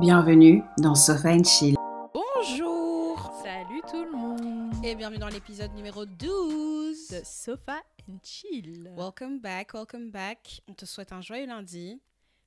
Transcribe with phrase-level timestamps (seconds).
[0.00, 1.74] Bienvenue dans Sofa and Chill.
[2.14, 8.90] Bonjour Salut tout le monde et bienvenue dans l'épisode numéro 12 de Sofa and Chill.
[8.96, 10.62] Welcome back, welcome back.
[10.68, 12.00] On te souhaite un joyeux lundi.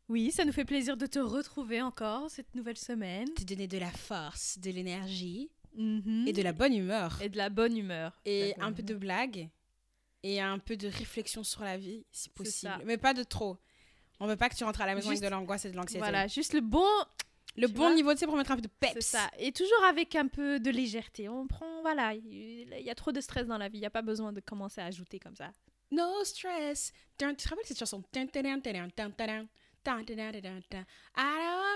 [0.09, 3.31] Oui, ça nous fait plaisir de te retrouver encore cette nouvelle semaine.
[3.33, 6.25] Te donner de la force, de l'énergie Mhm.
[6.27, 7.19] et de la bonne humeur.
[7.21, 8.19] Et de la bonne humeur.
[8.25, 9.49] Et bonne un peu de blague
[10.23, 12.81] et un peu de réflexion sur la vie, si possible.
[12.85, 13.57] Mais pas de trop.
[14.19, 15.75] On veut pas que tu rentres à la maison Juste- avec de l'angoisse et de
[15.75, 15.99] l'anxiété.
[15.99, 16.85] Voilà, juste le bon,
[17.55, 19.05] le bon niveau, tu sais, pour mettre un peu de peps.
[19.05, 19.29] Ça.
[19.37, 21.29] Et toujours avec un peu de légèreté.
[21.29, 23.77] On prend, voilà, il y a trop de stress dans la vie.
[23.77, 25.53] Il n'y a pas besoin de commencer à ajouter comme ça.
[25.91, 26.91] No stress.
[27.17, 28.33] Tu te rappelles cette chanson I don't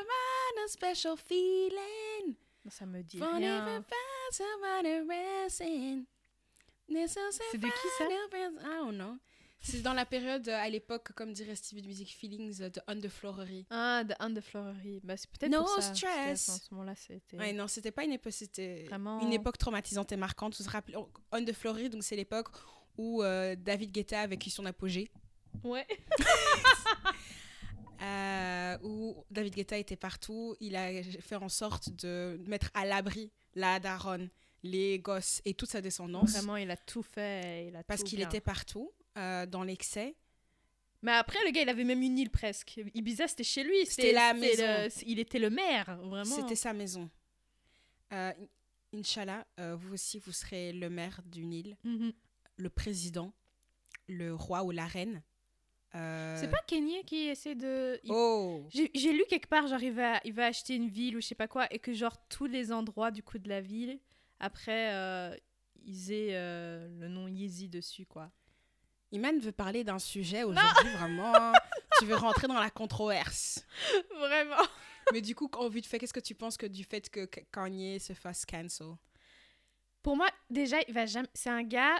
[0.07, 2.35] want no special feeling.
[2.69, 3.83] Ça me dit rien.
[7.49, 8.09] C'est de qui ça I
[8.79, 9.17] don't know.
[9.69, 12.79] C'est dans la période, euh, à l'époque, comme dirait Stevie de Music Feelings, euh, de
[12.87, 13.65] Underfloorery.
[13.69, 15.01] Ah, de Underfloorery.
[15.03, 15.93] Bah, c'est peut-être No pour ça.
[15.93, 16.61] stress.
[16.67, 17.37] ce moment-là, c'était...
[17.37, 20.57] Ouais, non, c'était pas une époque, c'était Vraiment- une époque traumatisante et marquante.
[20.57, 20.97] Vous vous rappelez,
[21.31, 22.47] Underfloorery, donc c'est l'époque
[22.97, 25.11] où euh, David Guetta a vécu son apogée.
[25.63, 25.85] Ouais.
[28.01, 30.55] euh, où David Guetta était partout.
[30.59, 34.29] Il a fait en sorte de mettre à l'abri la daronne,
[34.63, 36.31] les gosses et toute sa descendance.
[36.31, 37.67] Vraiment, il a tout fait.
[37.67, 40.15] Il a parce qu'il était partout, euh, dans l'excès.
[41.01, 42.79] Mais après, le gars, il avait même une île presque.
[42.95, 43.85] Ibiza, c'était chez lui.
[43.85, 44.89] C'était la le- maison.
[45.05, 46.23] il était le maire, vraiment.
[46.25, 47.09] C'était sa maison.
[48.13, 48.31] Euh,
[48.93, 52.13] Inch'Allah, euh, vous aussi, vous serez le maire d'une île, Mhm.
[52.57, 53.33] le président,
[54.07, 55.21] le roi ou la reine.
[55.95, 57.99] Euh, C'est pas Kenya qui essaie de.
[58.03, 61.21] il- Oh J'ai lu quelque part, genre, il va, il va acheter une ville ou
[61.21, 63.99] je sais pas quoi, et que, genre, tous les endroits du coup de la ville,
[64.39, 65.37] après,
[65.85, 68.31] ils aient le nom Yeezy dessus, quoi.
[69.11, 71.53] Iman veut parler d'un sujet aujourd'hui, vraiment.
[71.99, 73.63] tu veux rentrer dans la controverse.
[74.17, 74.63] Vraiment.
[75.13, 77.25] Mais du coup, en vue de fait, qu'est-ce que tu penses que du fait que
[77.53, 78.87] Kanye se fasse cancel?
[80.03, 81.29] Pour moi, déjà, il va jamais.
[81.33, 81.95] C'est un gars.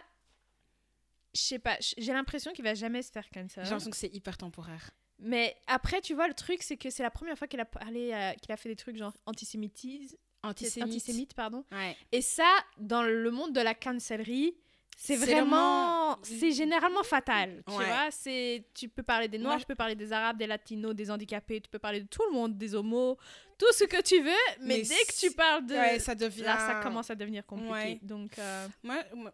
[1.34, 3.64] Je sais pas, j'ai l'impression qu'il va jamais se faire cancel.
[3.64, 4.90] J'ai l'impression que c'est hyper temporaire.
[5.20, 8.12] Mais après, tu vois, le truc, c'est que c'est la première fois qu'il a parlé,
[8.14, 10.94] euh, qu'il a fait des trucs genre antisémitisme, Antisémite.
[10.94, 11.64] antisémite, pardon.
[11.72, 11.96] Ouais.
[12.12, 12.48] Et ça,
[12.78, 14.56] dans le monde de la cancellerie,
[14.96, 17.64] C'est vraiment, c'est généralement fatal.
[17.68, 17.86] Tu Ouais.
[17.86, 20.94] vois, c'est, tu peux parler des noirs, Moi, tu peux parler des arabes, des latinos,
[20.96, 23.18] des handicapés, tu peux parler de tout le monde, des homos,
[23.58, 24.32] tout ce que tu veux.
[24.62, 26.42] Mais, Mais dès que tu parles de, Ouais, ça devient.
[26.44, 27.72] là, ça commence à devenir compliqué.
[27.72, 28.00] Ouais.
[28.02, 29.34] Donc, euh, Moi, moi-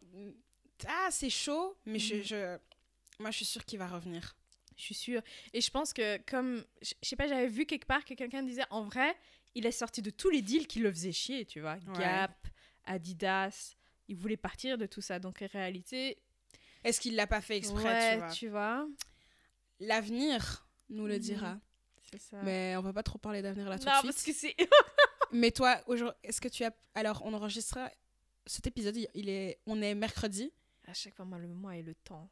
[0.87, 2.23] ah, c'est chaud, mais je, Mhm.
[2.23, 2.57] je,
[3.19, 4.35] moi, je suis sûre qu'il va revenir.
[4.75, 5.21] Je suis sûre.
[5.53, 8.63] Et je pense que, comme, je sais pas, j'avais vu quelque part que quelqu'un disait,
[8.71, 9.15] en vrai,
[9.55, 11.77] il est sorti de tous les deals qui le faisaient chier, tu vois.
[11.87, 11.99] Ouais.
[11.99, 12.47] Gap,
[12.85, 13.75] Adidas,
[14.07, 15.19] il voulait partir de tout ça.
[15.19, 16.17] Donc, en réalité,
[16.83, 18.87] Est-ce qu'il l'a pas fait exprès, ouais, tu vois.
[19.79, 21.19] L'avenir nous le Mhm.
[21.19, 21.57] dira.
[22.11, 22.37] C'est ça.
[22.43, 24.35] Mais on va pas trop parler d'avenir là tout non, de parce suite.
[24.35, 24.55] que c'est...
[25.31, 26.71] Mais toi, aujourd'hui, est-ce que tu as.
[26.93, 27.79] Alors, on enregistre
[28.45, 29.59] cet épisode, il- il est...
[29.65, 30.51] on est mercredi.
[30.85, 32.29] à chaque fois, moi, le mois et le temps.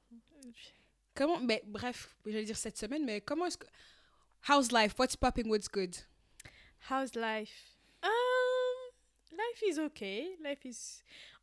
[1.15, 1.39] Comment.
[1.39, 3.67] Mais bref, j'allais dire cette semaine, mais comment est-ce que.
[4.49, 4.93] How's life?
[4.99, 5.47] What's popping?
[5.49, 5.95] What's good?
[6.89, 7.77] How's life?
[8.03, 8.91] Um,
[9.31, 10.35] life is okay.
[10.43, 11.01] Life is...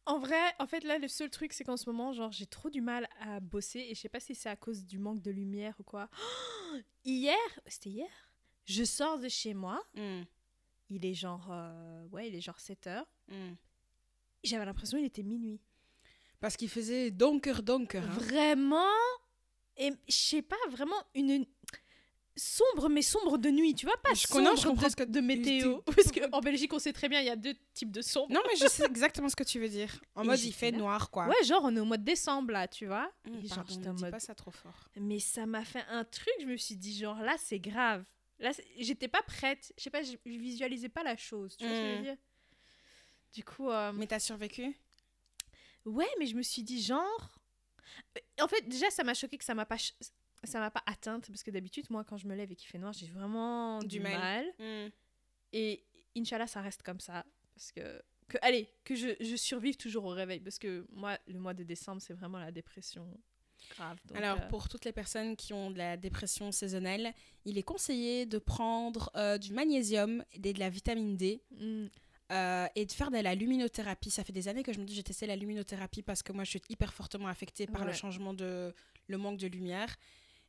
[0.09, 2.71] En vrai, en fait, là, le seul truc, c'est qu'en ce moment, genre, j'ai trop
[2.71, 5.31] du mal à bosser et je sais pas si c'est à cause du manque de
[5.31, 6.09] lumière ou quoi.
[7.05, 7.37] hier,
[7.67, 8.31] c'était hier,
[8.65, 10.23] je sors de chez moi, Hmm,
[10.89, 13.07] il est genre, euh, ouais, il est genre 7 heures.
[13.29, 13.53] hmm.
[14.45, 15.61] J'avais l'impression qu'il était minuit.
[16.41, 17.99] Parce qu'il faisait donker donker.
[17.99, 18.09] hein.
[18.13, 18.87] Vraiment,
[19.77, 21.45] et je sais pas, vraiment une
[22.39, 24.97] sombre, mais sombre de nuit, tu vois, pas Je connais, je sombre comprends de, ce
[24.97, 25.81] que- de météo.
[25.87, 28.33] Parce qu'en Belgique, on sait très bien, il y a deux types de sombre.
[28.33, 30.01] Non, mais je sais exactement ce que tu veux dire.
[30.15, 31.27] En mode, il fait noir, quoi.
[31.27, 33.11] Ouais, genre, on est au mois de décembre, là, tu vois.
[33.27, 34.89] Et genre, pardon, ne en dis mode- pas ça trop fort.
[34.97, 38.05] Mais ça m'a fait un truc, je me suis dit, genre, là, c'est grave.
[38.39, 39.73] Là, j'étais pas prête.
[39.77, 41.57] Je sais pas, je visualisais pas la chose.
[41.57, 42.03] Tu vois ce que je veux Mm.
[42.05, 42.17] dire
[43.35, 44.77] Du coup, euh, Mais t'as survécu?
[45.85, 47.41] ouais, mais je me suis dit, genre.
[48.41, 49.77] En fait, déjà, ça m'a choqué que ça m'a pas.
[50.45, 52.79] Ça m'a pas atteinte parce que d'habitude, moi, quand je me lève et qu'il fait
[52.79, 54.19] noir, j'ai vraiment Du du, mal.
[54.19, 54.47] mal.
[54.59, 54.91] Hmm.
[55.53, 55.85] Et
[56.17, 57.25] Inch'Allah, ça reste comme ça.
[57.55, 58.03] Parce que.
[58.29, 60.41] que allez, que je, je survive toujours au réveil.
[60.41, 63.09] Parce que moi, le mois de décembre, c'est vraiment la dépression
[63.69, 63.99] grave.
[64.07, 67.13] Donc, Alors, euh, pour toutes les personnes qui ont de la dépression saisonnelle,
[67.45, 71.87] il est conseillé de prendre euh, du magnésium et de la vitamine D mm,
[72.33, 74.11] euh, et de faire de la luminothérapie.
[74.11, 76.45] Ça fait des années que je me dis j'ai testé la luminothérapie parce que moi
[76.45, 78.75] je suis hyper fortement affectée par le changement de
[79.07, 79.97] le manque de lumière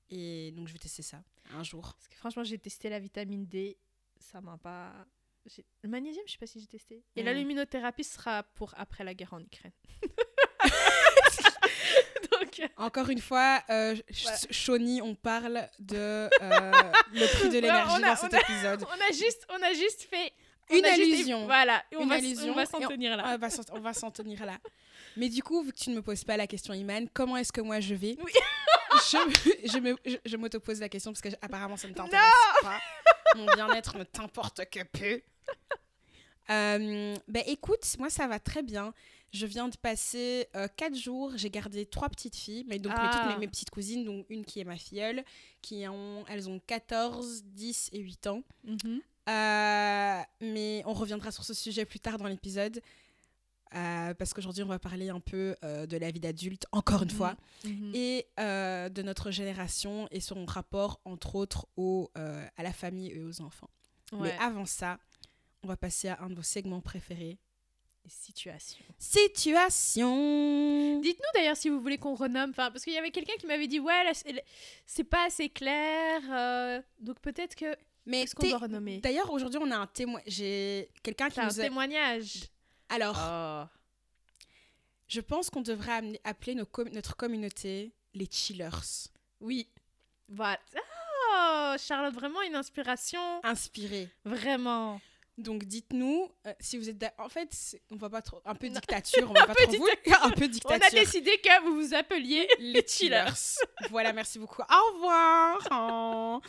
[0.10, 1.22] et donc je vais tester ça
[1.54, 1.94] un jour.
[1.96, 3.78] Parce que franchement, j'ai testé la vitamine D,
[4.20, 4.92] ça m'a pas.
[5.82, 7.04] Le magnésium, je sais pas si j'ai testé.
[7.16, 7.38] Et la Mm.
[7.38, 9.72] luminothérapie sera pour après la guerre en Ukraine.
[12.32, 13.96] Donc, Encore une fois, euh,
[15.04, 16.30] on parle de euh,
[17.14, 18.84] le prix de l'énergie dans cet on a- épisode.
[18.88, 20.34] on a juste, on a juste fait
[20.70, 21.46] Une juste- allusion.
[21.46, 23.24] voilà, et on Une va, allusion, on va s'en tenir là.
[23.34, 24.60] On va s'en- on va s'en tenir là.
[25.18, 27.52] Mais du coup, vu que tu ne me poses pas la question, Iman, comment est-ce
[27.52, 28.32] que moi je vais Oui.
[28.94, 32.32] Je, je, me- je, m'auto-pose la question parce que apparemment ça ne t'intéresse
[32.62, 32.80] pas.
[33.36, 35.22] Mon bien-être ne t'importe que peu.
[36.50, 38.94] Euh, ben écoute, moi ça va très bien.
[39.32, 40.48] Je viens de passer
[40.78, 41.34] 4 jours.
[41.36, 43.30] J'ai gardé trois petites filles, mais donc mes- toutes Ah.
[43.34, 45.24] mes, mes petites cousines, donc une qui est ma filleule,
[45.62, 48.42] qui ont, elles ont 14, 10 et 8 ans.
[48.64, 49.02] Mhm.
[49.30, 52.82] Euh, mais on reviendra sur ce sujet plus tard dans l'épisode.
[53.76, 57.10] Euh, parce qu'aujourd'hui, on va parler un peu euh, de la vie d'adulte, encore une
[57.12, 57.16] Mhm.
[57.16, 57.36] fois,
[57.66, 57.92] Mhm.
[57.94, 63.24] et euh, de notre génération et son rapport, entre autres, au, à la famille et
[63.24, 63.70] aux enfants.
[64.12, 64.20] Ouais.
[64.22, 64.98] Mais avant ça,
[65.64, 67.38] on va passer à un de vos segments préférés.
[68.06, 68.86] Les situations.
[68.98, 73.68] Situation Dites-nous d'ailleurs si vous voulez qu'on renomme, parce qu'il y avait quelqu'un qui m'avait
[73.68, 74.12] dit ouais
[74.86, 77.76] c'est- pas assez clair, donc peut-être que
[78.06, 79.00] Mais qu'on doit renommer?
[79.00, 80.22] D'ailleurs, aujourd'hui, on a un témoin.
[80.26, 81.64] J'ai quelqu'un qui un nous a...
[81.64, 82.46] témoignage.
[82.90, 83.64] Alors, Oh.
[85.08, 89.10] je pense qu'on devrait amener- appeler nos com- notre communauté les chillers.
[89.42, 89.68] Oui.
[90.28, 90.60] Voilà.
[91.32, 93.20] Oh, Charlotte, vraiment une inspiration.
[93.44, 94.10] Inspirés.
[94.26, 95.00] Vraiment.
[95.38, 99.30] Donc dites-nous euh, si vous êtes en fait on va pas trop un peu dictature
[99.32, 102.46] on va pas trop vous un peu On a dictature décidé que vous vous appeliez
[102.60, 103.24] les chillers.
[103.90, 106.42] voilà merci beaucoup au revoir Oh.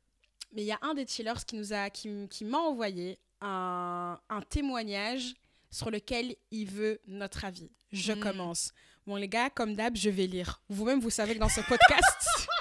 [0.52, 4.18] mais il y a un des chillers qui nous a qui, qui m'a envoyé un,
[4.30, 5.34] un témoignage
[5.70, 8.20] sur lequel il veut notre avis je Mm.
[8.20, 8.72] commence
[9.06, 12.02] bon les gars comme d'hab je vais lire vous-même vous savez que dans ce podcast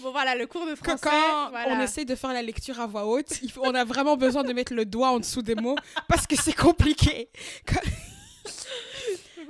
[0.00, 0.98] Bon voilà, le cours de que français.
[1.08, 1.74] quand voilà.
[1.76, 4.42] on essaye de faire la lecture à voix haute, il faut- on a vraiment besoin
[4.42, 5.76] de mettre le doigt en dessous des mots
[6.08, 7.30] parce que c'est compliqué.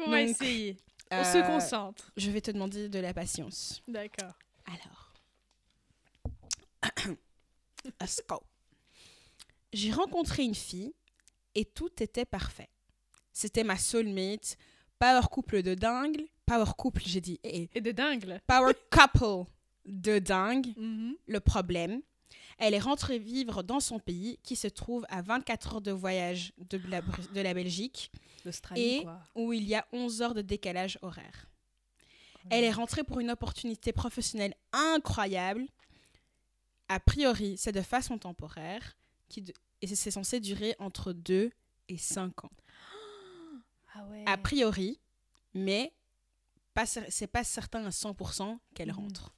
[0.07, 0.77] On va Donc, essayer.
[1.11, 2.11] On Euh, se concentre.
[2.19, 3.81] Je vais te demander de la patience.
[3.89, 4.33] D'accord.
[4.67, 5.15] Alors.
[8.01, 8.43] Let's go.
[9.73, 10.93] J'ai rencontré une fille
[11.55, 12.69] et tout était parfait.
[13.33, 14.57] C'était ma soulmate,
[14.99, 18.39] power couple de dingue, power couple, j'ai dit, eh, eh, Et de dingue.
[18.47, 19.51] power couple
[19.87, 20.67] de dingue.
[20.77, 21.17] Mhm.
[21.27, 22.03] Le problème,
[22.59, 26.53] elle est rentrée vivre dans son pays qui se trouve à 24 heures de voyage
[26.59, 28.11] de la, de la Belgique
[28.45, 29.21] L'Australie, Et- quoi.
[29.35, 31.47] où il y a 11 heures de décalage horaire.
[32.51, 35.67] Elle est rentrée pour une opportunité professionnelle incroyable.
[36.89, 38.97] A priori, c'est de façon temporaire
[39.29, 41.51] qui de- et c'est censé durer entre 2
[41.89, 42.51] et 5 ans.
[43.95, 44.25] Ah ouais.
[44.27, 44.99] A priori,
[45.55, 45.93] mais
[47.11, 48.97] c'est pas certain à 100% qu'elle Mhm.
[48.97, 49.35] rentre.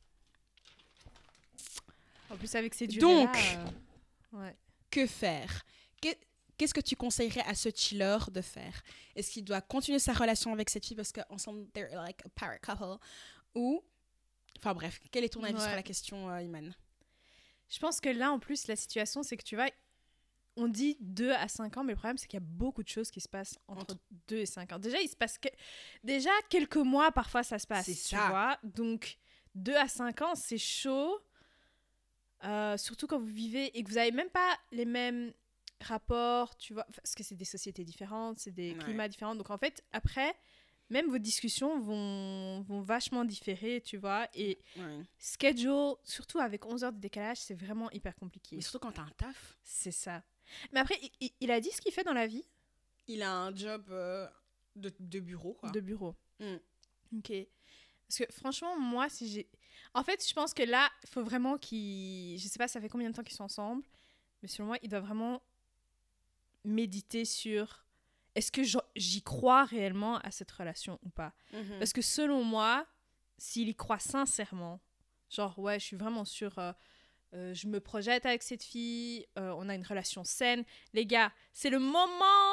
[2.30, 3.36] En plus, avec ces durées Donc-
[4.32, 4.56] Ouais.
[4.90, 5.64] que faire?
[6.00, 6.08] Que-
[6.56, 8.80] Qu'est-ce que tu conseillerais à ce chiller de faire?
[9.16, 12.58] Est-ce qu'il doit continuer sa relation avec cette fille parce qu'ensemble, they're like a power
[12.60, 12.96] couple?
[13.56, 13.82] Ou.
[14.58, 15.60] Enfin bref, quel est ton avis Ouais.
[15.60, 16.72] sur la question, euh, Iman?
[17.68, 19.68] Je pense que là, en plus, la situation, c'est que tu vois,
[20.56, 22.88] on dit 2 à 5 ans, mais le problème, c'est qu'il y a beaucoup de
[22.88, 23.98] choses qui se passent entre Entre-
[24.28, 24.78] 2 et 5 ans.
[24.78, 25.48] Déjà, il se passe que...
[26.04, 28.28] Déjà, quelques mois, parfois, ça se passe, C'est tu ça.
[28.28, 28.58] vois.
[28.62, 29.18] Donc,
[29.54, 31.20] 2 à 5 ans, c'est chaud.
[32.44, 35.32] Euh, surtout quand vous vivez et que vous n'avez même pas les mêmes
[35.80, 38.78] rapports, tu vois, parce que c'est des sociétés différentes, c'est des Ouais.
[38.78, 39.34] climats différents.
[39.34, 40.34] Donc, en fait, après,
[40.90, 44.28] même vos discussions vont, vont vachement différer, tu vois.
[44.34, 44.58] Et
[45.18, 48.56] schedule, surtout avec 11 heures de décalage, c'est vraiment hyper compliqué.
[48.56, 49.56] Mais surtout quand t'as un taf.
[49.62, 50.22] C'est ça.
[50.72, 52.44] Mais après, il, il- a dit ce qu'il fait dans la vie
[53.08, 54.26] Il a un job euh,
[54.76, 55.70] de, de bureau, quoi.
[55.70, 56.14] de bureau.
[56.40, 56.56] Mm.
[57.18, 57.32] Ok.
[58.08, 59.48] Parce que franchement, moi, si j'ai.
[59.94, 62.38] En fait, je pense que là, il faut vraiment qu'ils.
[62.38, 63.84] Je sais pas, ça fait combien de temps qu'ils sont ensemble,
[64.42, 65.42] mais selon moi, il doit vraiment
[66.64, 67.84] méditer sur
[68.34, 68.62] est-ce que
[68.96, 71.32] j'y crois réellement à cette relation ou pas?
[71.52, 71.78] Mhm.
[71.78, 72.86] Parce que selon moi,
[73.38, 74.80] s'il y croit sincèrement,
[75.30, 76.72] genre, ouais, je suis vraiment sûre, euh,
[77.34, 80.64] euh, je me projette avec cette fille, euh, on a une relation saine.
[80.92, 82.52] Les gars, c'est le moment.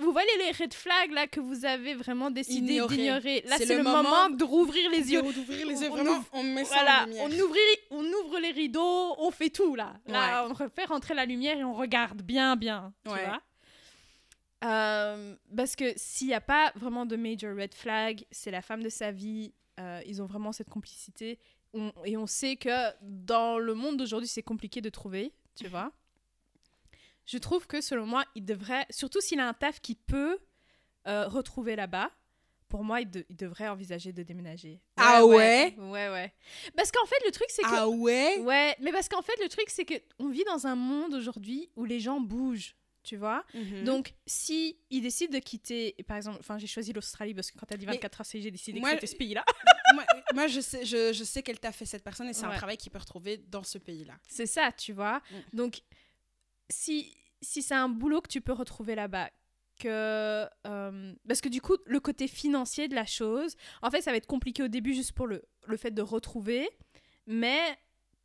[0.00, 2.96] Vous voyez les red flags là que vous avez vraiment décidé Ignorer.
[2.96, 3.42] d'ignorer.
[3.46, 5.22] Là, C'est le le, moment de rouvrir les yeux.
[5.22, 7.24] D'ouvrir les On- yeux, on vraiment, ouvre- on met ça Voilà, en lumière.
[7.24, 7.56] on ouvre,
[7.90, 9.94] on ouvre les rideaux, on fait tout là.
[10.06, 12.92] Là, on fait rentrer la lumière et on regarde bien, bien.
[13.06, 13.24] Tu Ouais.
[13.26, 13.42] vois
[14.64, 18.82] Euh, parce que s'il n'y a pas vraiment de major red flag, c'est la femme
[18.82, 21.38] de sa vie, euh, ils ont vraiment cette complicité.
[21.74, 22.70] On- et on sait que
[23.02, 25.92] dans le monde d'aujourd'hui, c'est compliqué de trouver, tu vois.
[27.26, 30.38] Je trouve que selon moi, il devrait, surtout s'il a un taf qui peut
[31.06, 32.10] euh, retrouver là-bas,
[32.68, 34.80] pour moi, il, de- il devrait envisager de déménager.
[34.96, 36.34] Ah Ouais, ouais.
[36.76, 37.68] Parce qu'en fait, le truc, c'est que.
[37.70, 38.38] Ah ouais?
[38.40, 41.70] Ouais, mais parce qu'en fait, le truc, c'est que on vit dans un monde aujourd'hui
[41.76, 42.74] où les gens bougent,
[43.08, 43.44] tu vois.
[43.54, 43.84] Mhm.
[43.84, 47.66] Donc, si il décide de quitter, par exemple, enfin, j'ai choisi l'Australie parce que quand
[47.66, 49.44] t'as dit Mais 24 heures, c'est- j'ai décidé moi, que c'était ce pays-là.
[49.94, 52.54] moi, moi, je sais, je, je sais qu'elle t'a fait cette personne et c'est un
[52.56, 54.14] travail qu'il peut retrouver dans ce pays-là.
[54.28, 55.22] C'est ça, tu vois.
[55.30, 55.56] Mm.
[55.56, 55.80] Donc,
[56.68, 59.30] si, si c'est un boulot que tu peux retrouver là-bas,
[59.80, 60.46] que.
[60.66, 64.16] euh, parce que du coup, le côté financier de la chose, en fait, ça va
[64.16, 66.68] être compliqué au début juste pour le, le fait de retrouver.
[67.26, 67.78] Mais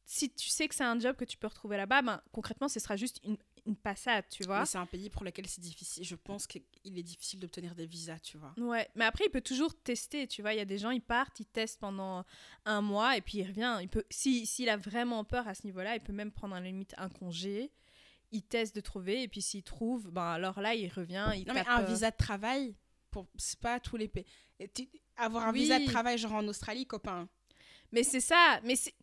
[0.06, 2.80] si tu sais que c'est un job que tu peux retrouver là-bas, ben, concrètement, ce
[2.80, 4.60] sera juste une, une passade, tu vois.
[4.62, 6.04] Mais c'est un pays pour lequel c'est difficile.
[6.04, 8.54] Je pense qu'il est difficile d'obtenir des visas, tu vois.
[8.58, 10.54] Ouais, mais après, il peut toujours tester, tu vois.
[10.54, 12.26] Il y a des gens, ils partent, ils testent pendant
[12.66, 13.78] un mois et puis il revient.
[13.82, 16.60] Il peut, si, s'il a vraiment peur à ce niveau-là, il peut même prendre à
[16.60, 17.72] la limite un congé.
[18.32, 21.32] Il teste de trouver et puis s'il trouve, ben alors là, il revient.
[21.36, 22.76] Il Non, mais un euh, visa de travail,
[23.12, 23.28] pour...
[23.38, 24.26] c'est pas tous les pays.
[24.60, 25.60] Et tu- Avoir un Oui.
[25.60, 27.30] visa de travail, genre en Australie, copain.
[27.92, 28.94] Mais c'est ça, mais c'est.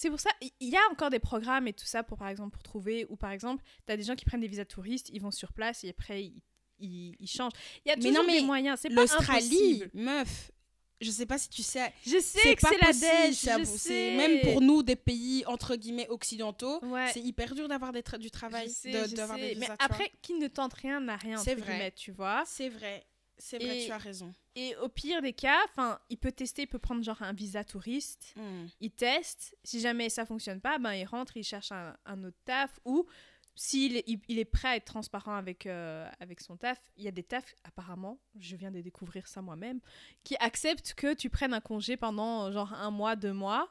[0.00, 2.52] C'est pour ça, il y a encore des programmes et tout ça pour, par exemple,
[2.52, 5.20] pour trouver, ou par exemple, tu as des gens qui prennent des visas touristes, ils
[5.20, 6.40] vont sur place et après, ils,
[6.78, 7.50] ils, ils changent.
[7.84, 10.52] Il y a Mais toujours non, mais des moyens, c'est pas L'Australie, meuf,
[11.00, 11.92] je sais pas si tu sais.
[12.06, 13.34] Je sais que c'est la dèche,
[13.66, 14.16] c'est-.
[14.16, 17.10] Même pour nous, des pays entre guillemets occidentaux, Ouais.
[17.12, 18.68] c'est hyper dur d'avoir tra- du travail.
[18.68, 21.90] De- des Mais visas, après, qui ne tente rien n'a rien, C'est vrai.
[21.96, 22.44] tu vois.
[22.46, 23.04] C'est vrai.
[23.36, 24.32] C'est vrai, Et- tu as raison.
[24.60, 27.62] Et au pire des cas, enfin, il peut tester, il peut prendre genre un visa
[27.64, 28.66] touriste, Hmm.
[28.80, 29.56] il teste.
[29.62, 32.80] Si jamais ça fonctionne pas, ben il rentre, il cherche un, un autre taf.
[32.84, 33.06] Ou
[33.54, 37.04] s'il est, il, il est prêt à être transparent avec, euh, avec son taf, il
[37.04, 39.80] y a des tafs, apparemment, je viens de découvrir ça moi-même,
[40.24, 43.68] qui acceptent que tu prennes un congé pendant genre un mois, deux mois.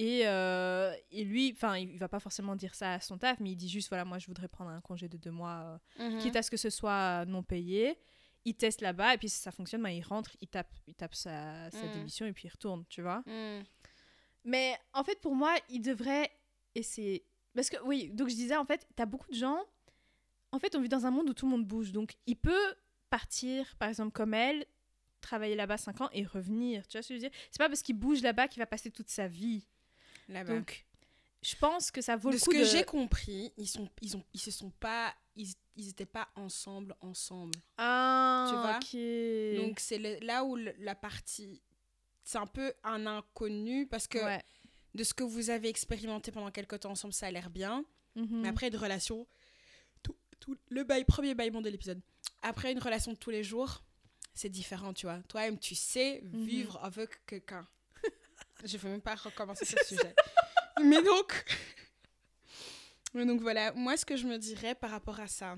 [0.00, 3.50] Et, euh, et lui, enfin, il va pas forcément dire ça à son taf, mais
[3.52, 6.18] il dit juste voilà, moi je voudrais prendre un congé de deux mois euh, Mhm.
[6.20, 7.98] quitte à ce que ce soit non payé.
[8.44, 11.14] Il teste là-bas et puis si ça fonctionne, ben, il rentre, il tape, il tape
[11.14, 11.92] sa, sa Mm.
[11.92, 13.22] démission et puis il retourne, tu vois.
[13.26, 13.62] Hmm.
[14.44, 16.30] Mais en fait, pour moi, il devrait
[16.74, 17.26] essayer.
[17.54, 19.58] Parce que oui, donc je disais, en fait, t'as beaucoup de gens.
[20.52, 21.92] En fait, on vit dans un monde où tout le monde bouge.
[21.92, 22.74] Donc il peut
[23.10, 24.64] partir, par exemple, comme elle,
[25.20, 26.86] travailler là-bas 5 ans et revenir.
[26.86, 27.38] Tu vois ce que je veux dire?
[27.50, 29.66] C'est pas parce qu'il bouge là-bas qu'il va passer toute sa vie.
[30.28, 30.54] Là-bas.
[30.54, 30.86] Donc
[31.42, 32.64] je pense que ça vaut de le ce coup que de.
[32.64, 36.94] j'ai compris, ils sont, ils ont, ils se sont pas, ils, ils étaient pas ensemble,
[37.00, 37.54] ensemble.
[37.78, 38.76] Ah, Tu vois?
[38.76, 39.64] ok.
[39.66, 41.62] Donc c'est là où le- la partie,
[42.24, 44.42] c'est un peu un inconnu parce que ouais.
[44.94, 47.84] de ce que vous avez expérimenté pendant quelques temps ensemble, ça a l'air bien.
[48.16, 48.40] Mhm.
[48.42, 49.26] Mais après une relation,
[50.02, 52.00] tout, tout- le bail, premier bâillement de l'épisode.
[52.42, 53.82] Après une relation de tous les jours,
[54.34, 55.20] c'est différent, tu vois.
[55.28, 56.44] Toi-même, tu sais Mhm.
[56.44, 57.66] vivre avec quelqu'un.
[58.64, 60.14] Je ne veux même pas recommencer ce sujet.
[60.82, 61.44] Mais donc,
[63.14, 65.56] mais donc voilà, moi ce que je me dirais par rapport à ça,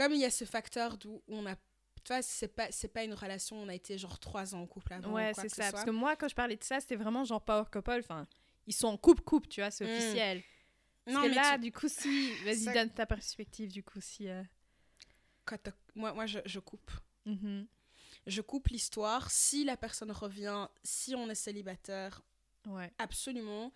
[0.00, 3.04] comme il y a ce facteur d'où on a, tu vois, c'est pas c'est pas
[3.04, 5.12] une relation, on a été genre trois ans en couple avant.
[5.12, 5.66] Ouais, c'est ça.
[5.66, 7.98] ce Parce que moi, quand je parlais de ça, c'était vraiment genre power couple.
[8.00, 8.26] Enfin,
[8.66, 9.90] ils sont en couple-couple, tu vois, c'est Mm.
[9.90, 10.42] officiel.
[11.04, 12.32] Parce Non, que mais là, tu- du coup, si.
[12.44, 14.28] Vas-y, Ça- donne ta perspective, du coup, si.
[14.28, 14.42] euh,
[15.44, 16.90] quand moi, moi je, je coupe.
[17.26, 17.66] mhm.
[18.26, 19.30] Je coupe l'histoire.
[19.30, 22.22] Si la personne revient, si on est célibataire,
[22.66, 22.92] Ouais.
[22.98, 23.72] absolument,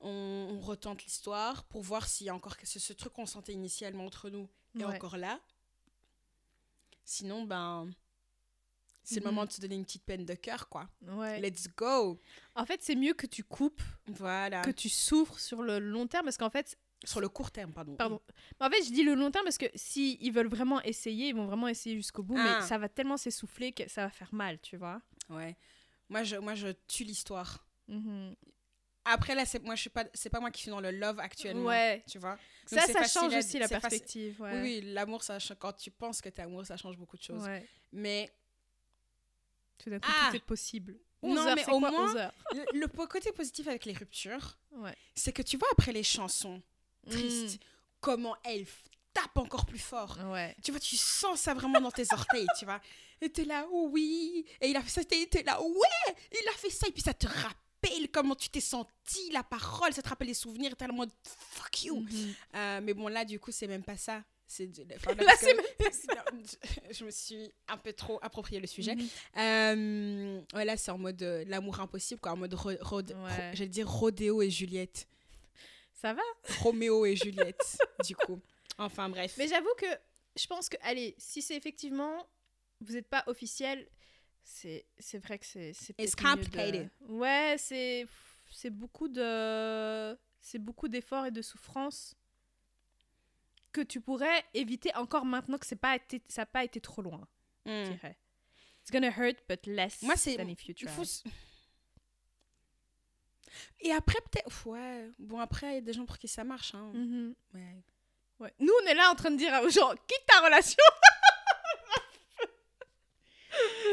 [0.00, 0.08] on,
[0.52, 4.06] on retente l'histoire pour voir s'il y a encore ce, ce truc qu'on sentait initialement
[4.06, 4.48] entre nous
[4.78, 4.94] est Ouais.
[4.96, 5.40] encore là.
[7.10, 7.90] Sinon, ben,
[9.02, 9.34] c'est le Mhm.
[9.34, 10.88] moment de se donner une petite peine de cœur, quoi.
[11.02, 11.40] Ouais.
[11.40, 12.20] Let's go.
[12.54, 14.62] En fait, c'est mieux que tu coupes, Voilà.
[14.62, 16.26] que tu souffres sur le long terme.
[16.26, 17.96] Parce qu'en fait, Sur le court terme, pardon.
[17.96, 18.20] pardon.
[18.60, 21.30] Mais En fait, je dis le long terme parce que si ils veulent vraiment essayer,
[21.30, 22.36] ils vont vraiment essayer jusqu'au bout.
[22.38, 22.58] Ah.
[22.60, 25.02] Mais ça va tellement s'essouffler que ça va faire mal, tu vois.
[25.30, 25.56] Ouais.
[26.10, 27.66] Moi, je, moi, je tue l'histoire.
[27.88, 28.36] Mhm.
[29.04, 31.18] Après, là, c'est moi, je suis pas, c'est pas moi qui suis dans le love
[31.20, 31.64] actuellement.
[31.68, 32.02] Ouais.
[32.08, 32.38] Tu vois.
[32.66, 34.40] Ça, ça change à- aussi la perspective.
[34.40, 34.52] Ouais.
[34.54, 37.42] Oui, oui, l'amour, ça, quand tu penses que t'es amoureux, ça change beaucoup de choses.
[37.44, 37.66] Ouais.
[37.92, 38.30] Mais
[39.78, 40.28] Tout d'un coup, Ah.
[40.30, 40.98] tout est possible.
[41.22, 42.34] Non, 11 heures, mais au quoi, moins- 11 heures?
[42.74, 44.94] Le, le côté positif avec les ruptures, Ouais.
[45.14, 46.60] c'est que tu vois après les chansons
[47.08, 47.64] tristes, Mm.
[48.00, 48.66] comment elles
[49.14, 50.18] tapent encore plus fort.
[50.26, 50.54] Ouais.
[50.62, 52.04] Tu vois, tu sens ça vraiment dans tes
[52.36, 52.78] orteils, tu vois.
[53.22, 54.44] Et t'es là, oui.
[54.60, 56.14] Et il a fait ça, t'es là, ouais.
[56.30, 56.86] Il a fait ça.
[56.86, 57.56] Et puis ça te rappelle
[58.12, 60.74] comment tu t'es senti, la parole, ça te rappelle les souvenirs.
[60.92, 62.00] Mode, fuck you.
[62.00, 62.34] Mhm.
[62.56, 64.22] Euh, mais bon, là, du coup, c'est même pas ça.
[64.46, 68.66] C'est de- enfin, Là, parce c'est que- je, me suis un peu trop approprié le
[68.66, 68.96] sujet.
[69.36, 72.32] Euh, ouais, là, c'est en mode euh, l'amour impossible, quoi.
[72.32, 73.50] En mode, ro- ro- Ouais.
[73.54, 75.06] j'allais dire Rodéo et Juliette.
[75.94, 76.22] Ça va?
[76.60, 77.14] Roméo et
[77.54, 78.40] Juliette, du coup.
[78.78, 79.34] Enfin, bref.
[79.38, 79.86] Mais j'avoue que
[80.36, 82.26] je pense que, allez, si c'est effectivement,
[82.80, 83.86] vous n'êtes pas officiel,
[84.42, 86.90] c'est c'est vrai que c'est c'est It's de- complicated.
[87.08, 88.06] Ouais, c'est
[88.50, 92.14] c'est beaucoup de c'est beaucoup d'efforts et de souffrances
[93.72, 97.02] que tu pourrais éviter encore maintenant que c'est pas été ça n'a pas été trop
[97.02, 97.26] loin,
[97.66, 97.90] je Hmm.
[97.92, 98.16] dirais.
[98.82, 100.88] It's gonna hurt but less Moi, c'est- than if you try.
[100.88, 101.04] faut
[103.80, 104.66] Et après, peut-être.
[104.66, 105.10] Ouais.
[105.18, 106.74] Bon, après, il y a des gens pour qui ça marche.
[106.74, 106.90] Hein.
[106.94, 107.34] Mhm.
[107.54, 107.82] Ouais.
[108.38, 108.54] Ouais.
[108.58, 110.76] Nous, on est là en train de dire aux gens, quitte ta relation.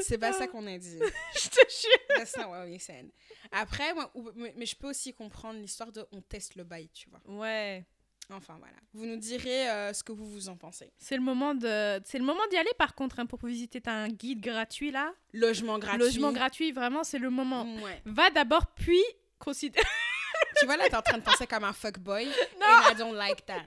[0.04, 1.00] C'est pas ça qu'on a dit.
[1.36, 2.18] Je te jure.
[2.18, 3.10] That's not what we said.
[3.52, 6.90] Après, moi, ou- mais mais je peux aussi comprendre l'histoire de on teste le bail,
[6.90, 7.22] tu vois.
[7.26, 7.86] Ouais.
[8.30, 8.76] Enfin, voilà.
[8.94, 10.92] Vous nous direz euh, ce que vous vous en pensez.
[10.98, 13.80] C'est le moment de, c'est le moment d'y aller par contre hein, pour visiter.
[13.80, 15.14] T'as un guide gratuit là?
[15.32, 16.00] Logement gratuit.
[16.00, 17.64] Logement gratuit, vraiment, c'est le moment.
[17.82, 18.02] Ouais.
[18.06, 19.02] Va d'abord, puis
[19.40, 19.84] considère.
[20.60, 22.26] tu vois, là, t'es en train de penser comme un fuckboy.
[22.60, 22.66] Non.
[22.68, 23.66] And I don't like that.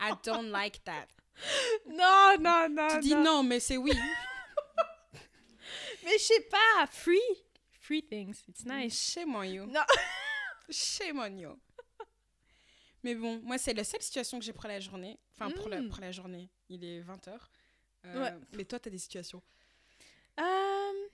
[0.00, 1.06] I don't like that.
[1.88, 2.88] non, non, non.
[2.92, 3.92] tu dis non, mais c'est oui.
[6.08, 7.18] Mais je sais pas, free,
[7.72, 9.10] free things, it's nice.
[9.12, 9.66] Shame on you.
[9.66, 9.82] Non.
[10.70, 11.58] Shame on you.
[13.02, 15.18] Mais bon, moi, c'est la seule situation que j'ai pour la journée.
[15.34, 15.88] Enfin, pour, la, Mm.
[15.88, 16.48] pour la journée.
[16.68, 17.38] Il est 20h.
[18.04, 18.32] Ouais.
[18.52, 19.42] Mais toi, t'as des situations.
[20.40, 21.08] Euh,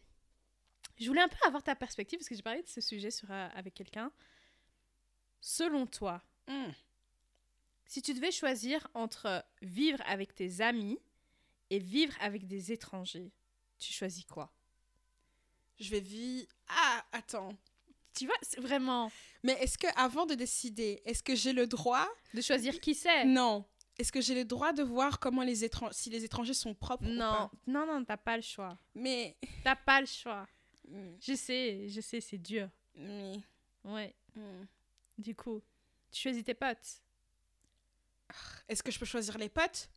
[0.98, 3.30] je voulais un peu avoir ta perspective parce que j'ai parlé de ce sujet sur,
[3.30, 4.10] euh, avec quelqu'un.
[5.40, 6.70] Selon toi, Mm.
[7.86, 10.98] si tu devais choisir entre vivre avec tes amis
[11.70, 13.30] et vivre avec des étrangers,
[13.78, 14.52] tu choisis quoi?
[15.78, 16.46] Je vais vivre...
[16.68, 17.56] Ah, attends.
[18.14, 19.10] Tu vois, c'est vraiment
[19.42, 23.24] Mais est-ce que avant de décider, est-ce que j'ai le droit de choisir qui c'est?
[23.24, 23.64] Non.
[23.98, 27.04] Est-ce que j'ai le droit de voir comment les étrangers, si les étrangers sont propres
[27.04, 27.50] ou Non, pas?
[27.66, 28.76] Non, non, t'as pas le choix.
[28.94, 30.46] Mais, T'as pas le choix.
[30.88, 32.68] Mm, Je sais, je sais, c'est dur.
[32.96, 33.40] mais,
[33.84, 34.64] Ouais, mm.
[35.18, 35.60] du coup,
[36.10, 37.02] tu choisis tes potes.
[38.68, 39.88] est-ce que je peux choisir les potes?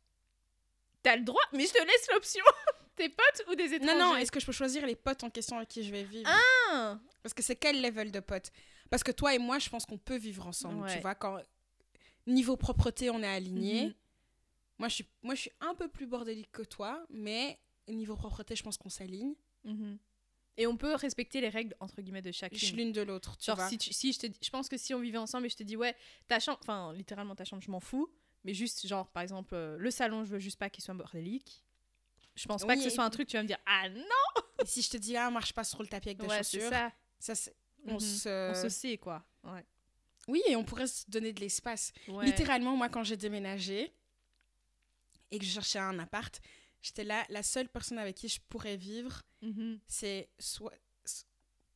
[1.03, 2.43] T'as le droit, mais je te laisse l'option.
[2.97, 4.15] tes potes ou des étrangers Non, non.
[4.17, 6.99] Est-ce que je peux choisir les potes en question avec qui je vais vivre Ah
[7.23, 8.51] Parce que c'est quel level de potes
[8.89, 10.83] Parce que toi et moi, je pense qu'on peut vivre ensemble.
[10.83, 10.93] Ouais.
[10.95, 11.39] Tu vois, quand
[12.25, 13.85] niveau propreté, on est alignés.
[13.87, 13.93] Mhm.
[14.79, 18.55] Moi, je suis, moi, je suis un peu plus bordélique que toi, mais niveau propreté,
[18.55, 19.33] je pense qu'on s'aligne.
[19.63, 19.97] Mhm.
[20.59, 22.57] Et on peut respecter les règles entre guillemets de Je chacune.
[22.57, 23.37] suis l'une de l'autre.
[23.37, 23.69] Tu Genre vois.
[23.69, 25.61] si, tu- si je te je pense que si on vivait ensemble et je te
[25.61, 25.95] dis ouais
[26.27, 28.09] ta chambre, enfin littéralement ta chambre je m'en fous,
[28.43, 31.63] mais juste genre par exemple euh, le salon je veux juste pas qu'il soit bordélique.
[32.37, 34.81] Je pense pas que ce soit un truc tu vas me dire ah non si
[34.81, 36.91] je te dis, ah, marche pas sur le tapis avec des ouais chaussures, ça.
[37.19, 37.99] ça, c'est- on, Mhm.
[37.99, 38.51] se...
[38.51, 39.23] On se sait quoi.
[39.43, 39.65] Ouais.
[40.27, 41.91] Oui, et on pourrait se donner de l'espace.
[42.07, 42.25] Ouais.
[42.25, 43.93] Littéralement, moi, quand j'ai déménagé
[45.31, 46.39] et que je cherchais un appart,
[46.81, 49.79] j'étais là, la seule personne avec qui je pourrais vivre, Mhm.
[49.87, 50.73] c'est soit,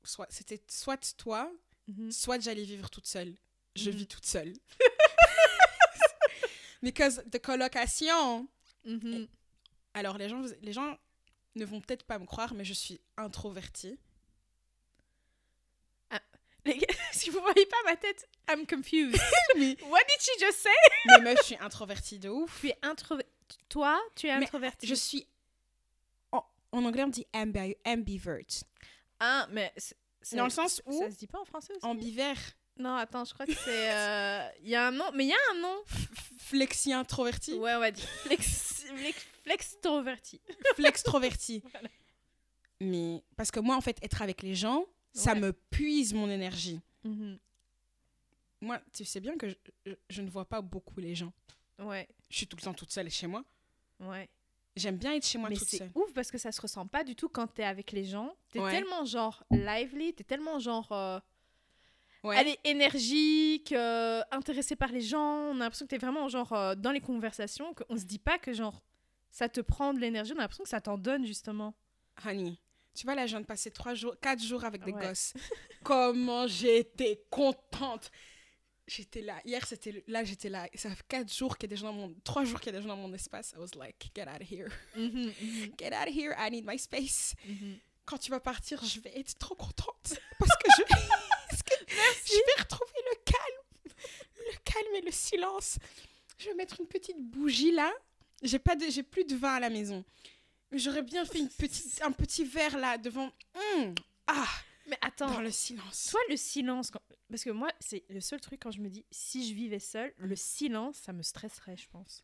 [0.03, 1.51] soit c'était soit toi,
[1.87, 2.11] Mhm.
[2.11, 3.35] soit j'allais vivre toute seule.
[3.75, 3.97] Je Mhm.
[3.97, 4.53] vis toute seule.
[6.81, 8.47] Because de colocation.
[8.85, 9.27] Mhm.
[9.93, 10.97] Alors les gens, les gens
[11.55, 13.97] ne vont peut-être pas me croire, mais je suis introvertie.
[16.63, 19.19] Les gars, si vous voyez pas ma tête, I'm confused.
[19.57, 20.69] mais, What did she just say?
[21.07, 22.59] mais meuf, je suis introvertie de ouf.
[22.61, 23.31] Tu es introverti.
[23.67, 24.85] Toi, tu es Mais introverti.
[24.85, 25.27] Je suis
[26.31, 28.37] en, en anglais on dit ambi- ambivert.
[29.19, 31.83] Ah, mais c'est- c'est- Dans le sens où ça se dit pas en français aussi?
[31.83, 32.37] ambivert,
[32.81, 33.91] Non, attends, je crois que c'est.
[33.93, 35.75] euh, Il y a un nom, mais il y a un nom.
[36.37, 40.41] flexi introverti, Ouais, on va dire flex, flex, flextroverti.
[40.75, 41.61] flextroverti.
[41.71, 41.89] Voilà.
[42.81, 46.81] Mais parce que moi en fait être avec les gens, ça me puise mon énergie.
[47.03, 47.37] Mhm.
[48.61, 51.31] Moi, tu sais bien que je, je- je ne vois pas beaucoup les gens.
[51.79, 53.43] Ouais, Je suis tout le temps toute seule chez moi.
[53.99, 54.27] ouais.
[54.77, 55.91] J'aime bien être chez moi mais toute c'est seule.
[55.95, 58.33] ouf parce que ça se ressent pas du tout quand t'es avec les gens.
[58.51, 58.71] T'es Ouais.
[58.71, 60.89] tellement genre lively, t'es tellement genre.
[60.93, 61.19] euh,
[62.23, 62.37] Ouais.
[62.39, 65.19] Elle est énergique, euh, intéressée par les gens.
[65.51, 68.37] On a l'impression que t'es vraiment genre euh, dans les conversations, qu'on se dit pas
[68.37, 68.83] que genre
[69.31, 70.33] ça te prend de l'énergie.
[70.33, 71.73] On a l'impression que ça t'en donne justement.
[72.25, 72.59] Honey,
[72.93, 75.07] tu vois là, je viens de passer trois jours, quatre jours avec des Ouais.
[75.07, 75.33] gosses.
[75.83, 78.11] Comment j'étais contente.
[78.87, 79.39] J'étais là.
[79.45, 80.67] Hier, c'était là, j'étais là.
[80.75, 82.75] Ça fait quatre jours qu'il y a des gens dans mon, trois jours qu'il y
[82.75, 83.53] a des gens dans mon espace.
[83.55, 84.69] I was like, get out of here,
[85.79, 86.35] get out of here.
[86.37, 87.33] I need my space.
[88.05, 90.83] Quand tu vas partir, je vais être trop contente parce que je,
[92.23, 93.95] que je vais retrouver le calme,
[94.51, 95.77] le calme et le silence.
[96.37, 97.91] Je vais mettre une petite bougie là.
[98.41, 100.03] J'ai pas de, j'ai plus de vin à la maison.
[100.71, 103.31] Mais J'aurais bien fait une petite, un petit verre là devant.
[103.75, 103.93] Hum,
[104.27, 104.47] ah,
[104.87, 105.93] Mais attends, dans le silence.
[106.09, 109.05] Soit le silence, quand- parce que moi, c'est le seul truc quand je me dis,
[109.11, 112.23] si je vivais seule, le silence, ça me stresserait, je pense.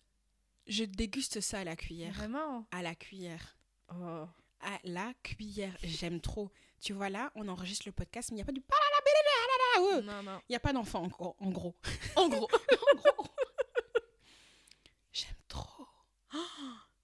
[0.66, 2.14] Je déguste ça à la cuillère.
[2.14, 2.66] Vraiment?
[2.72, 3.58] À la cuillère.
[3.94, 4.26] Oh.
[4.62, 5.78] À la cuillère.
[5.84, 6.50] J'aime trop.
[6.82, 8.62] Tu vois là, on enregistre le podcast, mais il n'y a pas du.
[9.80, 11.36] Il n'y a pas d'enfant en gros.
[11.40, 11.76] En gros.
[12.16, 12.48] En gros.
[15.12, 15.88] J'aime trop.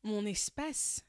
[0.04, 1.04] Mon espace.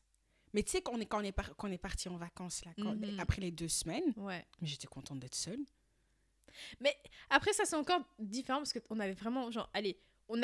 [0.53, 2.73] Mais tu sais, quand on est, quand par- est parti en vacances, là,
[3.19, 4.47] après les deux semaines, Ouais.
[4.63, 5.59] j'étais contente d'être seule.
[6.81, 6.97] Mais
[7.31, 9.99] après, ça, c'est encore différent parce qu'on avait vraiment, genre, allez,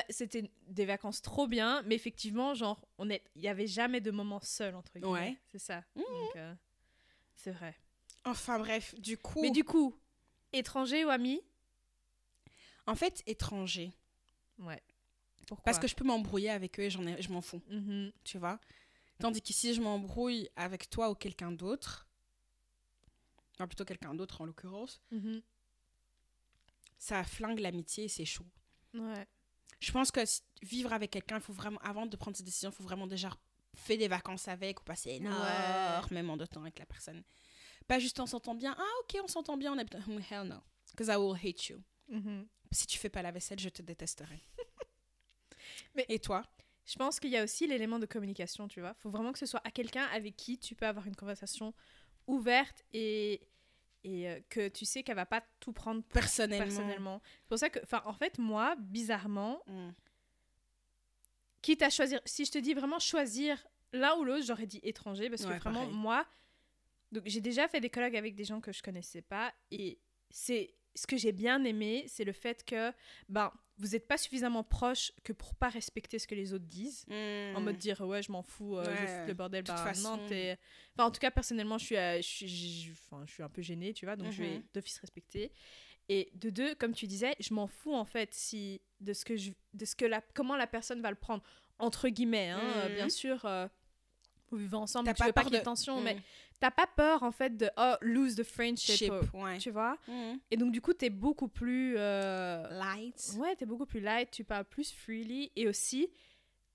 [0.08, 4.74] c'était des vacances trop bien, mais effectivement, genre, il y avait jamais de moment seul,
[4.74, 5.08] entre guillemets.
[5.12, 5.36] Ouais.
[5.52, 5.84] C'est ça.
[7.36, 7.76] C'est vrai.
[8.24, 9.94] Enfin bref, du coup, Mais du coup,
[10.52, 11.40] étranger ou ami?
[12.86, 13.92] En fait, étranger.
[14.58, 14.82] Ouais.
[15.46, 15.64] Pourquoi?
[15.64, 18.12] Parce que je peux m'embrouiller avec eux et j'en ai, je m'en fous, Mhm.
[18.24, 18.60] tu vois.
[19.18, 22.06] Tandis que si je m'embrouille avec toi ou quelqu'un d'autre,
[23.54, 25.42] enfin plutôt quelqu'un d'autre en l'occurrence, Mhm.
[26.98, 28.46] ça flingue l'amitié et c'est chaud.
[28.94, 29.26] Ouais.
[29.80, 30.20] Je pense que
[30.62, 33.30] vivre avec quelqu'un, faut vraiment, avant de prendre cette décision, il faut vraiment déjà
[33.74, 37.22] faire des vacances avec ou passer énormément de temps avec la personne.
[37.88, 40.00] Pas juste on s'entend bien, ah ok, on s'entend bien, on est bien.
[40.30, 40.56] Hell no.
[40.92, 41.82] Because I will hate you.
[42.08, 42.46] Mhm.
[42.72, 44.40] Si tu fais pas la vaisselle, je te détesterai.
[45.94, 46.42] Mais- Et toi?
[46.86, 48.94] Je pense qu'il y a aussi l'élément de communication, tu vois.
[48.94, 51.72] faut vraiment que ce soit à quelqu'un avec qui tu peux avoir une conversation
[52.26, 53.46] ouverte et,
[54.02, 56.64] et euh, que tu sais qu'elle va pas tout prendre Personnellement.
[56.66, 57.22] personnellement.
[57.42, 59.90] C'est pour ça que, enfin, en fait, moi, bizarrement, Mm.
[61.62, 65.28] quitte à choisir, si je te dis vraiment choisir l'un ou l'autre, j'aurais dit étranger
[65.30, 65.94] parce Ouais, que vraiment, pareil.
[65.94, 66.26] moi,
[67.12, 69.98] donc j'ai déjà fait des colloques avec des gens que je connaissais pas et
[70.30, 72.92] c'est ce que j'ai bien aimé, c'est le fait que,
[73.28, 77.06] ben, vous n'êtes pas suffisamment proche que pour pas respecter ce que les autres disent.
[77.54, 79.00] En mode dire ouais je m'en fous euh, je.
[79.00, 80.58] Ouais, foutre le bordel de toute bah, non t'es
[80.94, 83.48] enfin en tout cas personnellement je suis euh, je suis je, enfin, je suis un
[83.48, 84.64] peu gênée tu vois donc je vais Mhm.
[84.74, 85.50] d'office respecter
[86.08, 89.36] et de deux comme tu disais je m'en fous en fait si de ce que
[89.36, 91.42] je de ce que la comment la personne va le prendre
[91.78, 92.94] entre guillemets hein, Mhm.
[92.94, 93.66] bien sûr euh,
[94.50, 96.04] vous vivez ensemble tu pas veux pas peur qu'il y ait de- tension Mm.
[96.04, 96.16] mais
[96.60, 99.58] t'as pas peur en fait de oh lose the friendship Ship, ouais.
[99.58, 99.96] tu vois?
[100.08, 100.34] Mm.
[100.50, 103.32] et donc du coup t'es beaucoup plus euh, Light.
[103.38, 106.08] Ouais, t'es beaucoup plus light, tu parles plus freely et aussi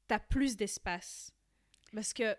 [0.07, 1.31] t'as plus d'espace.
[1.93, 2.35] Parce que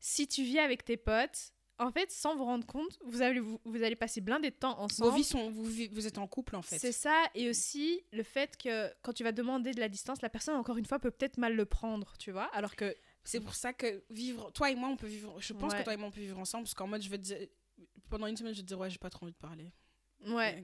[0.00, 3.60] si tu vis avec tes potes, en fait, sans vous rendre compte, vous allez, vous,
[3.64, 5.16] vous allez passer blindé de temps Vos ensemble.
[5.16, 6.78] vies sont, vous, vous êtes en couple en fait.
[6.78, 10.28] C'est ça, et aussi le fait que quand tu vas demander de la distance, la
[10.28, 12.44] personne, encore une fois, peut peut-être mal le prendre, tu vois?
[12.54, 12.94] Alors que.
[13.24, 15.40] C'est pour ça que vivre, toi et moi, on peut vivre.
[15.40, 15.78] Je pense Ouais.
[15.78, 17.38] que toi et moi, on peut vivre ensemble parce qu'en mode, je vais te dire,
[18.10, 19.72] pendant une semaine, je vais te dire, ouais, j'ai pas trop envie de parler.
[20.26, 20.62] Ouais.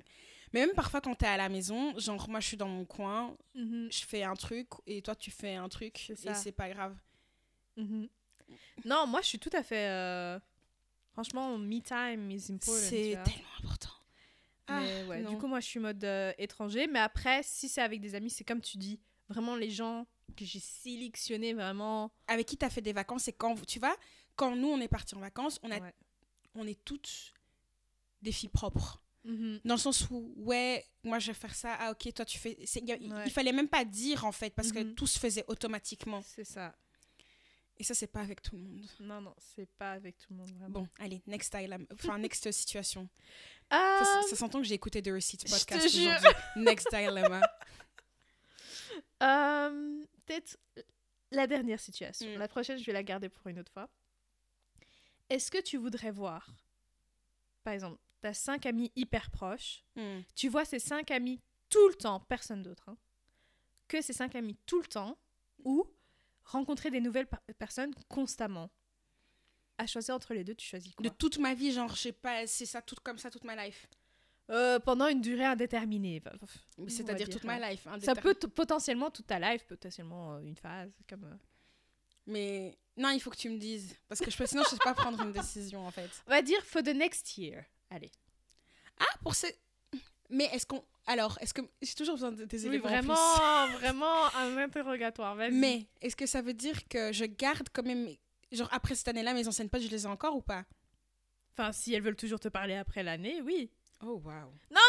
[0.53, 3.37] Mais même parfois, quand t'es à la maison, genre, moi, je suis dans mon coin,
[3.55, 6.97] Mhm, je fais un truc et toi, tu fais un truc et c'est pas grave.
[7.77, 8.09] mhm.
[8.85, 9.89] Non, moi, je suis tout à fait.
[9.89, 10.39] euh,
[11.13, 12.81] Franchement, me time is important.
[12.89, 13.91] C'est tellement important.
[14.69, 15.31] Mais Ah, ouais, non.
[15.31, 16.87] du coup, moi, je suis mode euh, étranger.
[16.87, 20.45] Mais après, si c'est avec des amis, c'est comme tu dis, vraiment les gens que
[20.45, 22.11] j'ai sélectionnés vraiment.
[22.27, 23.97] Avec qui t'as fait des vacances et quand, tu vois,
[24.37, 25.95] quand nous, on est partis en vacances, on, a, Ouais.
[26.55, 27.35] on est toutes
[28.23, 29.03] des filles propres.
[29.25, 29.61] Mhm.
[29.65, 32.57] Dans le sens où, ouais, moi je vais faire ça, ah ok, toi tu fais.
[32.59, 33.23] y a- Ouais.
[33.27, 34.95] Il fallait même pas dire en fait, parce que Mhm.
[34.95, 36.23] tout se faisait automatiquement.
[36.23, 36.75] C'est ça.
[37.79, 38.87] Et ça, c'est pas avec tout le monde.
[39.01, 40.81] Non, non, c'est pas avec tout le monde vraiment.
[40.81, 41.85] Bon, allez, next dilemma.
[41.95, 43.09] Enfin, next situation.
[43.71, 46.09] Ah, Ça, ça s'entend que j'ai écouté The Receipt podcast aujourd'hui.
[46.57, 47.41] Next dilemma.
[49.23, 50.59] euh, Peut-être
[51.33, 52.29] la dernière situation.
[52.35, 52.39] Mm.
[52.39, 53.89] La prochaine, je vais la garder pour une autre fois.
[55.29, 56.49] Est-ce que tu voudrais voir,
[57.65, 60.21] par exemple, t'as cinq amis hyper proches, Hmm.
[60.37, 62.97] tu vois ces cinq amis tout le temps, personne d'autre, hein,
[63.89, 65.19] que ces cinq amis tout le temps,
[65.65, 65.85] ou
[66.45, 68.71] rencontrer des nouvelles per- personnes constamment?
[69.79, 71.09] À choisir entre les deux, tu choisis quoi?
[71.09, 73.57] De toute ma vie, genre, je sais pas, c'est ça tout comme ça toute ma
[73.67, 73.87] life.
[74.51, 76.21] Euh, Pendant une durée indéterminée.
[76.27, 76.37] Enfin,
[76.89, 77.87] C'est-à-dire dire, toute ma life.
[77.87, 81.25] hein, Ça peut potentiellement toute ta life, potentiellement euh, une phase, comme...
[81.25, 81.37] euh,
[82.27, 83.95] Mais non, il faut que tu me dises.
[84.09, 86.11] Parce que je peux, sinon, je sais pas prendre une décision en fait.
[86.27, 87.65] On va dire for the next year.
[87.91, 88.11] Allez.
[88.99, 89.47] Ah, pour ce.
[90.29, 90.85] Mais est-ce qu'on.
[91.07, 91.63] Alors, est-ce que.
[91.81, 92.87] J'ai toujours besoin de des Oui, éléments.
[92.87, 92.99] en plus.
[92.99, 95.35] vraiment, vraiment un interrogatoire.
[95.37, 98.09] Mais est-ce que ça veut dire que je garde quand même.
[98.53, 100.65] Genre, après cette année-là, mes anciennes potes, je les ai encore ou pas?
[101.53, 103.71] Enfin, si elles veulent toujours te parler après l'année, oui.
[104.03, 104.51] Oh, waouh.
[104.71, 104.81] Non,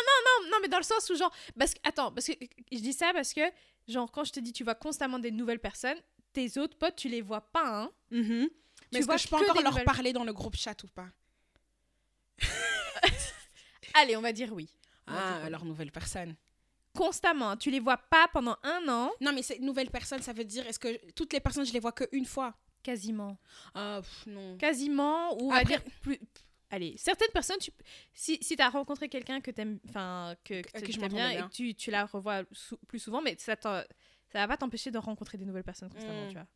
[0.49, 2.33] non, mais dans le sens où, genre, parce que, attends, parce que
[2.71, 3.41] je dis ça parce que,
[3.87, 5.97] genre, quand je te dis tu vois constamment des nouvelles personnes,
[6.33, 7.91] tes autres potes, tu les vois pas, hein.
[8.11, 10.87] Mais est-ce que je peux que encore leur nouvelles- parler dans le groupe chat ou
[10.87, 11.07] pas?
[13.93, 14.69] Allez, on va dire oui.
[15.07, 15.47] On va dire Ah, oui.
[15.47, 16.35] alors nouvelle personne.
[16.95, 20.43] Constamment, tu les vois pas pendant un an, Non, mais c'est nouvelle personne, ça veut
[20.43, 20.65] dire.
[20.67, 22.53] Est-ce que toutes les personnes, je les vois qu'une fois?
[22.83, 23.37] Quasiment.
[23.75, 24.57] Ah, pff, non.
[24.57, 26.19] Quasiment, ou on va Après- dire plus.
[26.71, 27.69] Allez, certaines personnes, tu,
[28.13, 31.49] si, si tu as rencontré quelqu'un que tu enfin, que, que, t'aimes m'entendais bien, et
[31.49, 33.85] que tu, tu la revois sou- plus souvent, mais ça, ça
[34.33, 36.29] va pas t'empêcher de rencontrer des nouvelles personnes constamment, Mm.
[36.29, 36.47] tu vois.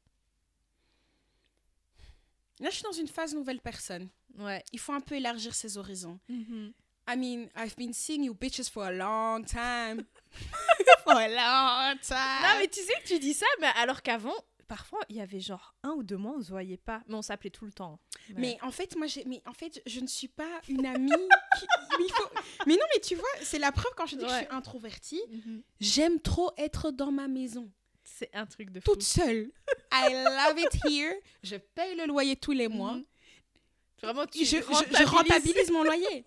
[2.61, 4.09] Là, je suis dans une phase nouvelle personne.
[4.37, 4.63] Ouais.
[4.71, 6.19] Il faut un peu élargir ses horizons.
[6.29, 6.71] Mhm.
[7.07, 10.05] I mean, I've been seeing you bitches for a long time.
[11.03, 12.41] for a long time.
[12.41, 14.33] Non, mais tu sais que tu dis ça, mais alors qu'avant,
[14.67, 17.21] parfois, il y avait genre un ou deux mois, on se voyait pas, mais on
[17.21, 17.99] s'appelait tout le temps.
[18.29, 18.35] Ouais.
[18.37, 21.09] Mais en fait, moi, j'ai, mais en fait, je ne suis pas une amie.
[21.59, 21.65] qui-
[21.97, 22.29] mais, il faut-
[22.67, 25.21] mais non, mais tu vois, c'est la preuve quand je dis que je suis introvertie.
[25.29, 25.61] Mhm.
[25.79, 27.69] J'aime trop être dans ma maison,
[28.03, 28.91] c'est un truc de fou.
[28.91, 29.51] toute seule.
[29.91, 31.13] I love it here.
[31.43, 32.93] Je paye le loyer tous les mois.
[32.93, 33.05] Mhm.
[34.01, 35.07] Vraiment, Je, tu je- je rentabilises.
[35.09, 36.25] rentabilise mon loyer.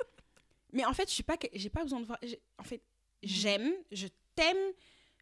[0.72, 2.18] Mais en fait, je suis pas, j'ai pas besoin de voir.
[2.58, 2.82] En fait,
[3.22, 4.56] j'aime, je t'aime,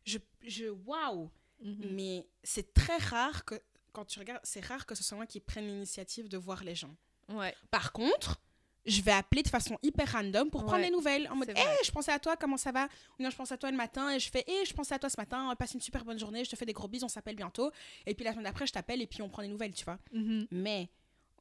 [0.05, 1.31] je, je, waouh.
[1.60, 1.88] Mhm.
[1.92, 3.54] Mais c'est très rare que,
[3.92, 6.74] quand tu regardes, c'est rare que ce soit moi qui prenne l'initiative de voir les
[6.74, 6.94] gens.
[7.28, 7.54] Ouais.
[7.70, 8.38] Par contre,
[8.86, 11.28] je vais appeler de façon hyper random pour prendre des nouvelles.
[11.28, 11.76] En mode, hé, vrai.
[11.84, 12.84] je pensais à toi, comment ça va?
[13.18, 14.98] Ou non, je pense à toi le matin et je fais, hé, je pensais à
[14.98, 17.08] toi ce matin, passe une super bonne journée, je te fais des gros bisous, on
[17.08, 17.72] s'appelle bientôt.
[18.06, 19.98] Et puis la semaine d'après, je t'appelle et puis on prend des nouvelles, tu vois.
[20.12, 20.46] Mhm.
[20.52, 20.88] Mais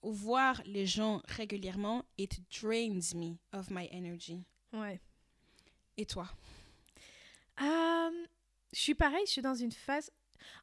[0.02, 4.44] voir les gens régulièrement, it drains me of my energy.
[4.74, 5.00] Ouais.
[5.98, 6.28] Et toi?
[7.62, 8.26] Euh,
[8.76, 10.12] je suis pareil, je suis dans une phase.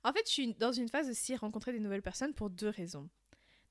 [0.05, 3.09] En fait, je suis dans une phase aussi rencontrer des nouvelles personnes pour deux raisons.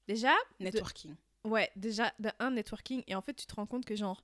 [0.07, 1.15] Déjà, de- Networking.
[1.45, 4.23] ouais, déjà de un networking et en fait, tu te rends compte que genre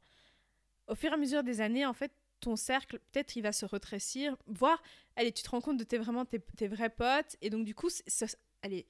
[0.88, 3.66] au fur et à mesure des années, en fait, ton cercle peut-être il va se
[3.66, 4.82] rétrécir, voire
[5.16, 7.74] allez, tu te rends compte de tes vraiment tes, tes vrais potes et donc du
[7.76, 8.26] coup, ça-
[8.64, 8.86] allez,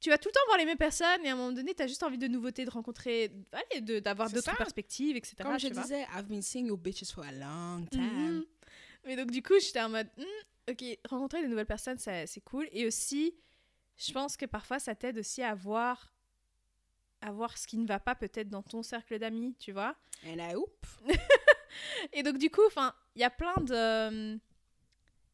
[0.00, 1.82] tu vas tout le temps voir les mêmes personnes et à un moment donné, tu
[1.82, 5.36] as juste envie de nouveautés, de rencontrer, allez, de- d'avoir d'autres perspectives, etc.
[5.42, 8.02] Comme je disais, I've been seeing you bitches for a long time.
[8.36, 8.44] Mhm.
[9.04, 10.24] Mais donc, du coup, j'étais en mode, Hmm,
[10.70, 12.68] ok, rencontrer des nouvelles personnes, c'est cool.
[12.72, 13.34] Et aussi,
[13.96, 16.14] je pense que parfois, ça t'aide aussi à voir,
[17.20, 19.96] à voir ce qui ne va pas peut-être dans ton cercle d'amis, tu vois.
[20.24, 20.86] And I hope.
[22.12, 24.38] Et donc, du coup, enfin, il y a plein de.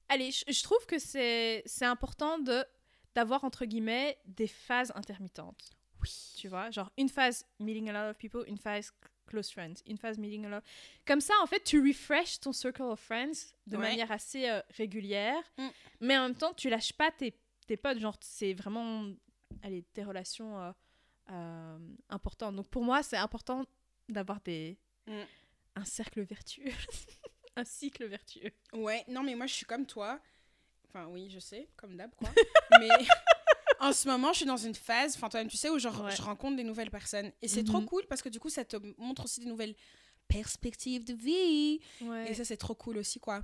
[0.08, 2.64] Allez, je, je trouve que c'est c'est important de
[3.14, 5.70] d'avoir, entre guillemets, des phases intermittentes.
[6.02, 6.34] Oui.
[6.36, 8.92] Tu vois, genre une phase meeting a lot of people, une phase
[9.26, 10.62] close friends, une phase meeting a lot.
[11.06, 13.82] Comme ça, en fait, tu refresh ton circle of friends de Ouais.
[13.82, 15.68] manière assez euh, régulière, Mm.
[16.00, 17.34] mais en même temps, tu lâches pas tes,
[17.66, 17.98] tes potes.
[17.98, 19.04] Genre, c'est vraiment
[19.62, 20.72] allez, tes relations euh,
[21.30, 22.54] euh, importantes.
[22.56, 23.64] Donc, pour moi, c'est important
[24.08, 24.76] d'avoir des
[25.08, 25.22] Mm.
[25.76, 26.64] un cercle vertueux,
[27.56, 28.50] un cycle vertueux.
[28.72, 30.20] Ouais, non, mais moi, je suis comme toi.
[30.88, 32.28] Enfin, oui, je sais, comme d'hab, quoi.
[32.80, 32.88] mais
[33.80, 36.14] en ce moment, je suis dans une phase, enfin, toi-même, tu sais, où genre, Ouais.
[36.16, 37.32] je rencontre des nouvelles personnes.
[37.42, 37.86] Et c'est trop Mhm.
[37.86, 39.74] cool parce que du coup, ça te montre aussi des nouvelles
[40.28, 41.80] perspectives de vie.
[42.00, 42.30] Ouais.
[42.30, 43.42] Et ça, c'est trop cool aussi, quoi.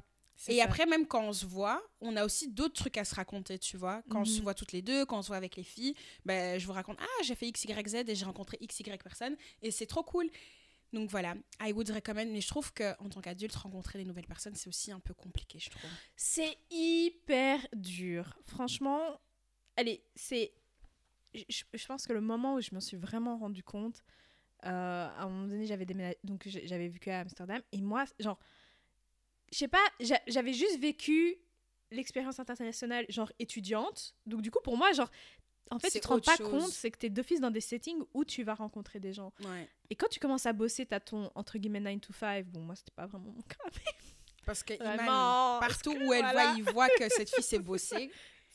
[0.49, 0.65] Et ça.
[0.65, 3.77] après, même quand on se voit, on a aussi d'autres trucs à se raconter, tu
[3.77, 4.03] vois.
[4.11, 4.43] Quand on se Mhm.
[4.43, 6.97] voit toutes les deux, quand on se voit avec les filles, ben, je vous raconte,
[7.01, 9.37] ah, j'ai fait X, Y, Z et j'ai rencontré X, Y personnes.
[9.61, 10.29] Et c'est trop cool.
[10.93, 12.27] Donc voilà, I would recommend.
[12.27, 15.59] Mais je trouve qu'en tant qu'adulte, rencontrer des nouvelles personnes, c'est aussi un peu compliqué,
[15.61, 15.91] je trouve.
[16.17, 18.37] C'est hyper dur.
[18.47, 19.21] Franchement,
[19.77, 20.53] allez, c'est.
[21.35, 24.03] Je, pense que le moment où je me suis vraiment rendu compte,
[24.65, 25.87] euh, à un moment donné, j'avais
[26.25, 28.39] donc j'avais vécu à Amsterdam, et moi, genre,
[29.51, 31.39] je sais pas, j'a- j'avais juste vécu
[31.91, 34.15] l'expérience internationale, genre étudiante.
[34.27, 35.11] Donc, du coup, pour moi, genre,
[35.71, 36.51] en fait, tu te rends pas chose.
[36.51, 39.33] compte, c'est que t'es d'office dans des settings où tu vas rencontrer des gens.
[39.45, 39.69] Ouais.
[39.89, 42.47] Et quand tu commences à bosser, t'as ton, entre guillemets, 9 to 5.
[42.47, 43.57] Bon, moi, c'était pas vraiment mon cas.
[44.45, 46.33] Parce que Iman, partout parce que où elle voilà.
[46.33, 48.11] voit, il voit que cette fille s'est bossée.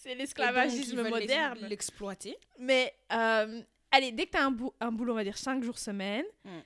[0.08, 1.60] C'est l'esclavagisme moderne.
[1.68, 2.38] L'exploiter.
[2.60, 5.64] Mais euh, allez, dès que tu as un, bou- un boulot, on va dire 5
[5.64, 6.60] jours semaine, Mm.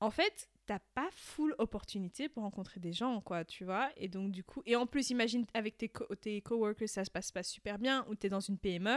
[0.00, 3.88] en fait, t'as pas full opportunité pour rencontrer des gens, quoi, tu vois.
[3.96, 7.10] Et donc, du coup, et en plus, imagine avec tes, co- tes coworkers, ça se
[7.10, 8.96] passe pas super bien, ou tu es dans une PME,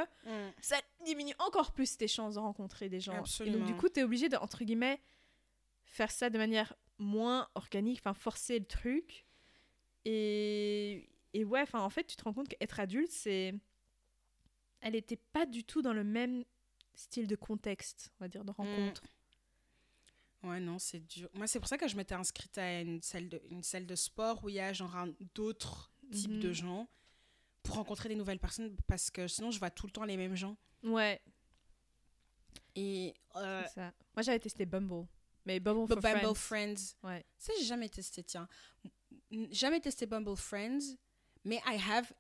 [0.62, 3.12] ça diminue encore plus tes chances de rencontrer des gens.
[3.12, 3.66] Et donc, Absolument.
[3.66, 5.00] du coup, tu es obligé de, entre guillemets,
[5.86, 9.26] faire ça de manière moins organique, enfin, forcer le truc.
[10.06, 13.54] Et, et ouais, enfin, en fait, tu te rends compte qu'être adulte, c'est.
[14.82, 16.44] Elle était pas du tout dans le même
[16.96, 19.02] style de contexte, on va dire, de rencontre.
[20.44, 21.30] Ouais, non, c'est dur.
[21.34, 23.96] Moi, c'est pour ça que je m'étais inscrite à une salle de, une salle de
[23.96, 24.96] sport où il y a genre
[25.36, 26.40] d'autres types Mhm.
[26.40, 26.90] de gens
[27.64, 30.36] pour rencontrer des nouvelles personnes parce que sinon, je vois tout le temps les mêmes
[30.36, 30.56] gens.
[30.84, 31.22] Ouais,
[32.76, 33.92] Et euh, ça.
[34.16, 35.06] Moi, j'avais testé Bumble.
[35.46, 36.76] Mais Bumble for Bumble Friends.
[36.76, 36.96] Friends.
[37.04, 37.26] Ouais.
[37.38, 38.48] Ça, j'ai jamais testé, tiens.
[39.52, 40.96] Jamais testé Bumble Friends,
[41.46, 42.12] mais I have.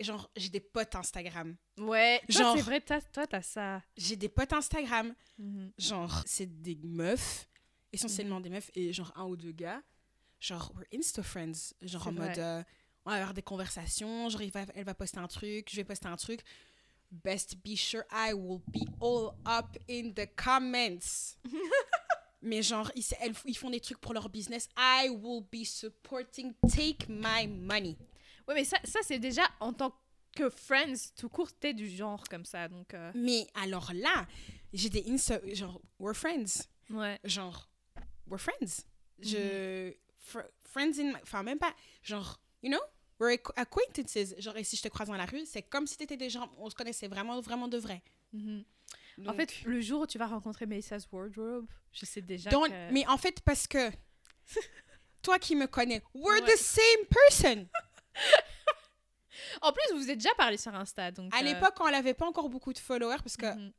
[0.00, 1.56] Genre, j'ai des potes Instagram.
[1.78, 3.82] Ouais, Genre- c'est vrai, t'as- toi, t'as ça.
[3.96, 5.12] J'ai des potes Instagram.
[5.38, 5.72] Mhm.
[5.76, 7.88] Genre, c'est des meufs, Mhm.
[7.94, 9.82] essentiellement des meufs, et genre un ou deux gars.
[10.40, 11.74] Genre, we're Insta friends.
[11.82, 12.28] Genre en vrai.
[12.28, 12.62] mode, euh,
[13.04, 14.28] on va avoir des conversations.
[14.28, 16.42] Genre, il va- elle va poster un truc, je vais poster un truc.
[17.10, 21.36] Best be sure I will be all up in the comments.
[22.40, 24.68] Mais genre, ils, elles- ils font des trucs pour leur business.
[24.76, 26.52] I will be supporting.
[26.70, 27.96] Take my money.
[28.48, 29.94] Ouais, mais ça, ça c'est déjà en tant
[30.34, 32.68] que Friends, tout court, t'es du genre comme ça.
[32.68, 34.26] Donc, euh, Mais alors là,
[34.72, 35.40] j'ai des Insta.
[35.52, 36.66] Genre, we're friends.
[36.90, 37.18] ouais.
[37.24, 37.68] genre
[38.26, 38.84] we're friends
[39.20, 39.92] je
[40.30, 42.78] fr- friends in my- enfin même pas genre you know
[43.18, 45.96] we're acqu- acquaintances genre et si je te croise dans la rue c'est comme si
[45.96, 48.64] t'étais des gens on se connaissait vraiment vraiment de vrai Mhm.
[49.18, 52.68] En Donc, fait, le jour où tu vas rencontrer Melissa's Wardrobe, je sais déjà don't-
[52.70, 52.92] que...
[52.92, 53.90] mais en fait parce que
[55.22, 56.54] toi qui me connais we're Ouais.
[56.54, 57.66] the same person
[59.62, 61.34] En plus, vous vous êtes déjà parlé sur Insta, donc...
[61.34, 63.72] à euh, l'époque quand elle avait pas encore beaucoup de followers parce que mhm.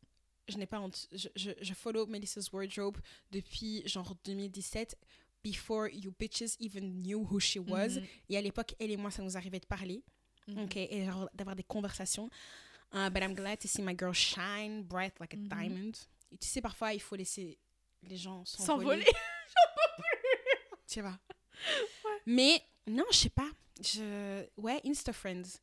[0.47, 2.97] je n'ai pas honte je, je, je follow Melissa's Wardrobe
[3.32, 4.97] depuis genre 2017
[5.43, 8.06] before you bitches even knew who she was Mhm.
[8.30, 10.04] et à l'époque elle et moi ça nous arrivait de parler
[10.47, 10.63] Mhm.
[10.63, 12.30] ok, et genre d'avoir des conversations.
[12.91, 15.47] Uh, but I'm glad to see my girl shine bright like a Mhm.
[15.47, 15.91] diamond.
[16.32, 17.60] Et tu sais, parfois, il faut laisser
[18.04, 19.04] les gens S'envoler.
[19.04, 19.06] s'envoler.
[20.88, 21.19] Tu vois.
[22.25, 23.49] Mais non, je sais pas.
[23.82, 24.45] Je...
[24.58, 25.60] Ouais, Insta Friends.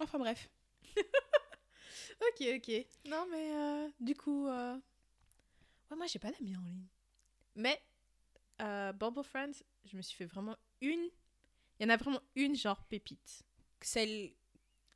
[0.00, 0.48] Enfin bref.
[2.20, 2.86] Ok, ok.
[3.06, 4.74] Non, mais euh, du coup, euh,
[5.90, 6.86] ouais, moi, j'ai pas d'amis en ligne.
[7.54, 7.80] Mais
[8.62, 11.10] euh, Bubble Friends, je me suis fait vraiment une.
[11.78, 13.42] Il y en a vraiment une, genre pépite.
[13.82, 14.32] Celle.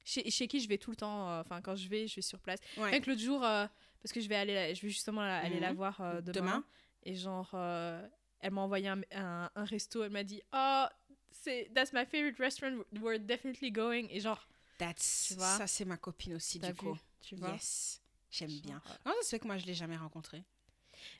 [0.03, 1.29] Chez, chez qui je vais tout le temps.
[1.31, 2.59] euh, Enfin, quand je vais, je vais sur place.
[2.79, 2.99] Ouais.
[3.01, 3.67] Que l'autre jour, euh,
[4.03, 5.77] parce que je vais, aller la- je vais justement aller la Mhm.
[5.77, 6.33] voir demain.
[6.33, 6.65] Demain.
[7.03, 10.03] Et genre, elle m'a envoyé un, un, un resto.
[10.03, 10.87] Elle m'a dit Oh,
[11.31, 12.83] c'est, that's my favorite restaurant.
[13.01, 14.07] We're definitely going.
[14.11, 14.47] Et genre,
[14.79, 15.27] That's...
[15.29, 15.57] Tu vois?
[15.59, 16.97] Ça, c'est ma copine aussi, du vu, coup.
[17.21, 17.51] tu vois?
[17.51, 18.01] Yes.
[18.31, 18.81] J'aime bien.
[18.87, 20.43] euh, Non, fait que moi, je l'ai jamais rencontrée.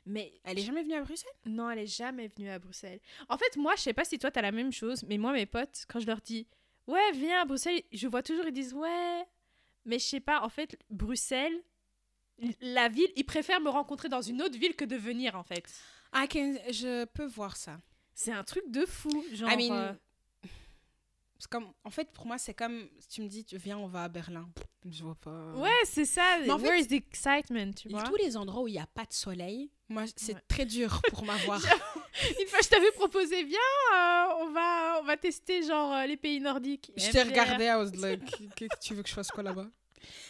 [0.05, 1.31] Mais Elle est jamais venue à Bruxelles?
[1.45, 2.99] Non, elle est jamais venue à Bruxelles.
[3.29, 5.45] En fait, moi, je sais pas si toi, t'as la même chose, mais moi, mes
[5.45, 6.47] potes, quand je leur dis
[6.87, 9.25] Ouais, viens à Bruxelles, je vois toujours, ils disent Ouais.
[9.85, 11.59] Mais je sais pas, en fait, Bruxelles,
[12.61, 15.65] la ville, ils préfèrent me rencontrer dans une autre ville que de venir, en fait.
[16.13, 16.55] I can...
[16.71, 17.79] Je peux voir ça.
[18.13, 19.23] C'est un truc de fou.
[19.33, 19.93] Genre, I mean, euh,
[21.49, 21.71] comme...
[21.83, 24.09] En fait, pour moi, c'est comme si tu me dis, tu viens, on va à
[24.09, 24.49] Berlin.
[24.89, 25.53] Je vois pas.
[25.53, 26.37] Ouais, c'est ça.
[26.41, 28.03] Mais en fait, Where is the excitement, tu vois?
[28.03, 30.41] tous les endroits où il n'y a pas de soleil, moi, c'est Ouais.
[30.47, 31.59] très dur pour m'avoir.
[32.41, 33.59] Une fois, je t'avais proposé, viens,
[33.93, 36.91] euh, on, va, on va tester, genre, euh, les pays nordiques.
[36.97, 38.21] Je t'ai regardé, I was like,
[38.81, 39.67] tu veux que je fasse quoi là-bas?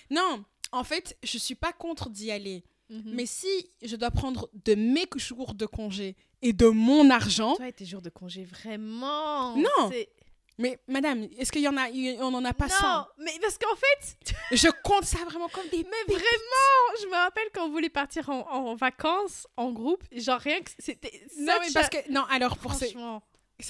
[0.10, 2.64] Non, en fait, je suis pas contre d'y aller.
[2.92, 3.14] Mhm.
[3.14, 3.48] Mais si
[3.82, 7.86] je dois prendre de mes jours de congé et de mon argent, Toi et tes
[7.86, 9.56] jours de congé, vraiment.
[9.56, 9.90] Non.
[9.92, 10.10] c'est-
[10.58, 13.58] mais madame, est-ce qu'il y en a, on en a pas non, 100 mais parce
[13.58, 15.78] qu'en fait, Je compte ça vraiment comme des.
[15.84, 20.40] mais vraiment, je me rappelle quand on voulait partir en, en vacances en groupe, genre
[20.40, 21.12] rien que c'était.
[21.40, 22.86] Non, mais parce que non, alors pour ça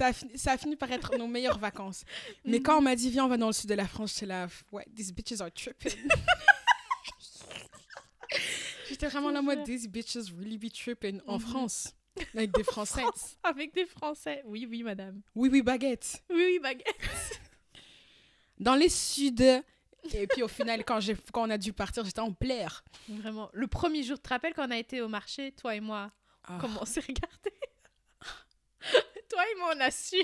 [0.08, 2.04] a, fini, ça a fini par être nos meilleures vacances.
[2.46, 2.64] Mais Mhm.
[2.64, 4.48] quand on m'a dit viens, on va dans le sud de la France, j'étais là,
[4.72, 5.92] ouais, these bitches are tripping.
[9.02, 11.42] J'étais vraiment en mode these bitches really be tripping en Mhm.
[11.42, 11.96] France
[12.36, 13.02] avec des Français.
[13.02, 14.42] France, avec des Français.
[14.46, 15.22] Oui, oui, madame.
[15.34, 16.24] Oui, oui, baguette.
[16.30, 16.86] Oui, oui, baguette.
[18.60, 19.64] Dans les suds.
[20.14, 21.00] Et puis au final, quand,
[21.36, 22.84] on a dû partir, j'étais en plaire.
[23.08, 23.50] Vraiment.
[23.54, 26.12] Le premier jour, tu te rappelles quand on a été au marché, toi et moi,
[26.44, 26.58] Ah.
[26.62, 27.52] comment on s'est regardé?
[29.30, 30.18] Toi et moi, on a su.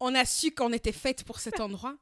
[0.00, 1.96] On a su qu'on était faites pour cet endroit,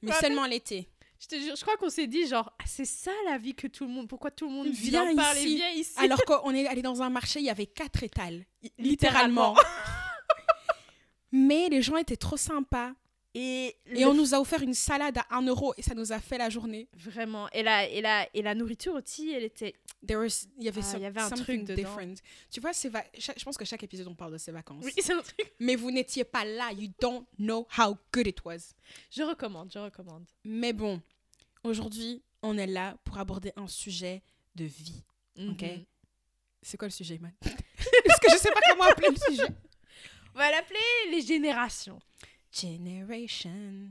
[0.00, 0.88] mais seulement l'été.
[1.24, 3.66] Je te jure, je crois qu'on s'est dit genre, ah, c'est ça la vie que
[3.66, 5.42] tout le monde, pourquoi tout le monde vient en parler,
[5.74, 5.94] ici.
[5.96, 8.44] Alors qu'on est allé dans un marché, il y avait quatre étals,
[8.78, 9.54] littéralement.
[9.54, 9.56] littéralement.
[11.32, 12.92] mais les gens étaient trop sympas.
[13.36, 16.12] Et, Et le on nous a offert une salade à 1 euro et ça nous
[16.12, 16.88] a fait la journée.
[16.96, 17.48] Vraiment.
[17.50, 19.74] Et la, et, la, et la nourriture aussi, elle était.
[20.06, 21.74] There was- il y avait, Ah, some- il y avait un truc dedans.
[21.74, 22.14] different.
[22.48, 24.84] Tu vois, va- je pense que chaque épisode, on parle de ses vacances.
[24.84, 25.52] Oui, c'est un truc.
[25.58, 26.70] Mais vous n'étiez pas là.
[26.72, 28.72] You don't know how good it was.
[29.10, 30.26] Je recommande, je recommande.
[30.44, 31.02] Mais bon,
[31.64, 34.22] aujourd'hui, on est là pour aborder un sujet
[34.54, 35.02] de vie.
[35.38, 35.62] Ok?
[35.62, 35.84] Mhm.
[36.62, 39.48] C'est quoi le sujet, man Parce que je sais pas comment appeler le sujet.
[40.34, 42.00] On va l'appeler les générations.
[42.52, 43.90] Generation.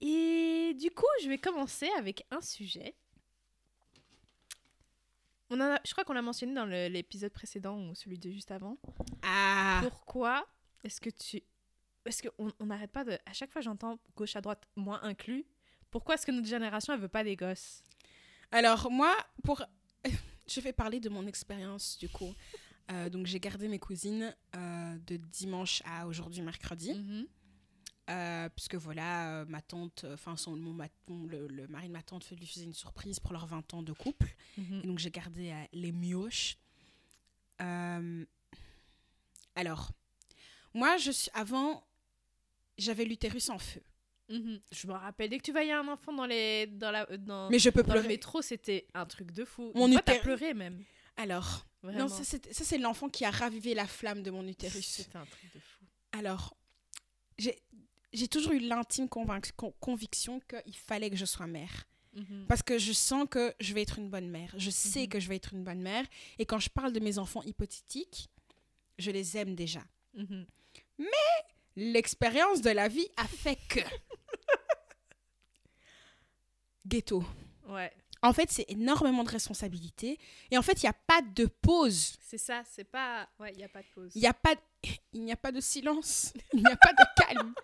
[0.00, 2.94] Et du coup, je vais commencer avec un sujet.
[5.50, 8.78] On a, je crois qu'on l'a mentionné dans l'épisode précédent ou celui de juste avant.
[9.22, 9.80] Ah.
[9.82, 10.46] Pourquoi
[10.84, 11.42] est-ce que tu...
[12.04, 13.18] Parce qu'on on n'arrête pas de...
[13.26, 15.44] À chaque fois, j'entends gauche à droite, moi inclus.
[15.90, 17.82] Pourquoi est-ce que notre génération, elle veut pas des gosses?
[18.52, 19.62] Alors moi, pour,
[20.48, 22.34] je vais parler de mon expérience du coup.
[22.90, 27.26] Euh, donc j'ai gardé mes cousines euh, de dimanche à aujourd'hui mercredi, Mhm.
[28.08, 30.34] Euh, puisque voilà, ma tante, enfin
[31.28, 33.84] le, le mari de ma tante fait- lui faisait une surprise pour leurs 20 ans
[33.84, 34.34] de couple.
[34.58, 34.80] Mhm.
[34.82, 36.56] Et donc j'ai gardé les mioches.
[39.54, 39.92] Alors,
[40.74, 41.84] moi je suis avant,
[42.78, 43.82] j'avais l'utérus en feu,
[44.30, 44.60] Mhm.
[44.70, 47.58] Je me rappelle, dès que tu voyais un enfant dans, les, dans, la, dans, mais
[47.58, 49.72] je peux dans le métro, c'était un truc de fou.
[49.74, 50.82] Mon Une fois, t'as utér- pleuré même.
[51.16, 51.98] Alors, Vraiment.
[52.00, 54.86] non, ça c'est l'enfant qui a ravivé la flamme de mon utérus.
[54.86, 55.84] C'était un truc de fou.
[56.12, 56.56] Alors,
[57.38, 57.60] j'ai
[58.12, 61.86] j'ai toujours eu l'intime convainc- con- conviction qu'il fallait que je sois mère.
[62.14, 62.46] Mhm.
[62.48, 64.52] Parce que je sens que je vais être une bonne mère.
[64.56, 65.08] Je sais Mhm.
[65.08, 66.04] que je vais être une bonne mère.
[66.40, 68.28] Et quand je parle de mes enfants hypothétiques,
[68.98, 69.82] je les aime déjà.
[70.14, 70.44] Mhm.
[71.76, 73.80] L'expérience de la vie a fait que...
[76.86, 77.24] Ghetto.
[77.68, 80.18] Ouais, En fait, c'est énormément de responsabilités.
[80.50, 82.16] Et en fait, il n'y a pas de pause.
[82.20, 83.28] c'est ça, c'est pas.
[83.38, 84.10] Ouais, il n'y a pas de pause.
[84.14, 84.54] Il n'y a, pas
[85.14, 86.32] n'y a pas de silence.
[86.52, 87.54] Il n'y a pas de calme.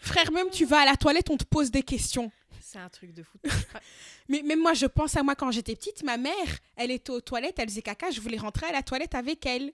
[0.00, 2.30] Frère, même tu vas à la toilette, on te pose des questions.
[2.60, 3.38] C'est un truc de fou.
[4.28, 6.34] Mais même moi, je pense à moi quand j'étais petite, ma mère,
[6.76, 9.72] elle était aux toilettes, elle faisait caca, je voulais rentrer à la toilette avec elle.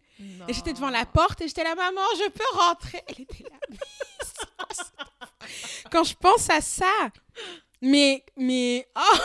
[0.49, 3.03] Et j'étais devant la porte et j'étais là, maman, je peux rentrer.
[3.09, 3.59] Elle était là.
[5.91, 7.11] Quand je pense à ça,
[7.85, 9.17] mais, mais, oh,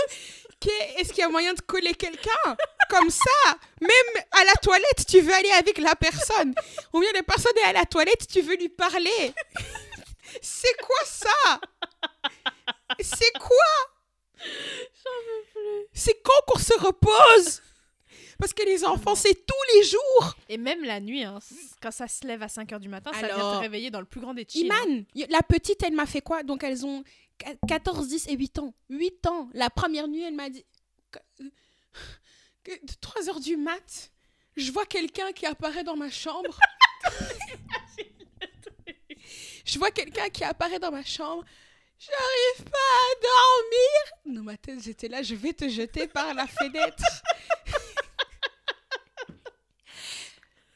[0.60, 2.56] que- est-ce qu'il y a moyen de coller quelqu'un?
[2.90, 6.54] Comme ça Même à la toilette, tu veux aller avec la personne.
[6.92, 9.32] Ou bien la personne est à la toilette, tu veux lui parler.
[10.42, 11.60] C'est quoi ça?
[13.00, 14.36] C'est quoi?
[15.92, 17.62] C'est quand qu'on se repose?
[18.38, 20.34] Parce que les enfants, c'est tous les jours.
[20.50, 21.38] Et même la nuit, hein,
[21.80, 24.20] quand ça se lève à 5h du matin, ça vient te réveiller dans le plus
[24.20, 24.70] grand des chill.
[24.70, 24.82] hein.
[24.86, 26.42] Iman, la petite, elle m'a fait quoi?
[26.42, 27.02] Donc elles ont
[27.68, 28.74] 14, 10 et 8 ans.
[28.90, 29.48] 8 ans.
[29.52, 30.64] La première nuit, elle m'a dit
[31.10, 31.18] que,
[32.64, 34.12] que de 3 heures du mat,
[34.56, 36.58] je vois quelqu'un qui apparaît dans ma chambre.
[39.64, 41.44] je vois quelqu'un qui apparaît dans ma chambre.
[41.98, 44.36] J'arrive pas à dormir.
[44.36, 47.04] Dans ma tête, j'étais là, je vais te jeter par la fenêtre.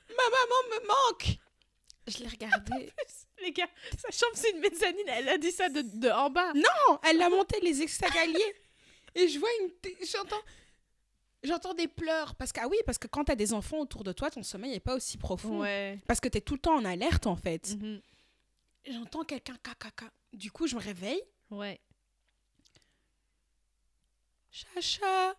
[0.09, 1.39] ma maman me manque.
[2.07, 2.93] Je l'ai regardée.
[3.43, 3.69] Les gars,
[3.99, 6.53] sa chambre c'est une mezzanine, elle a dit ça de, de en bas.
[6.55, 8.55] Non, elle a monté les escaliers.
[9.15, 9.71] Et je vois une.
[10.07, 10.41] J'entends.
[11.43, 12.35] J'entends des pleurs.
[12.35, 14.73] Parce que, ah oui, parce que quand t'as des enfants autour de toi, ton sommeil
[14.73, 15.61] n'est pas aussi profond.
[15.61, 15.99] Ouais.
[16.07, 17.77] Parce que t'es tout le temps en alerte, en fait.
[17.77, 18.03] Mhm.
[18.87, 20.11] J'entends quelqu'un caca.
[20.33, 21.23] Du coup, je me réveille.
[21.51, 21.81] Ouais.
[24.51, 25.35] Chacha,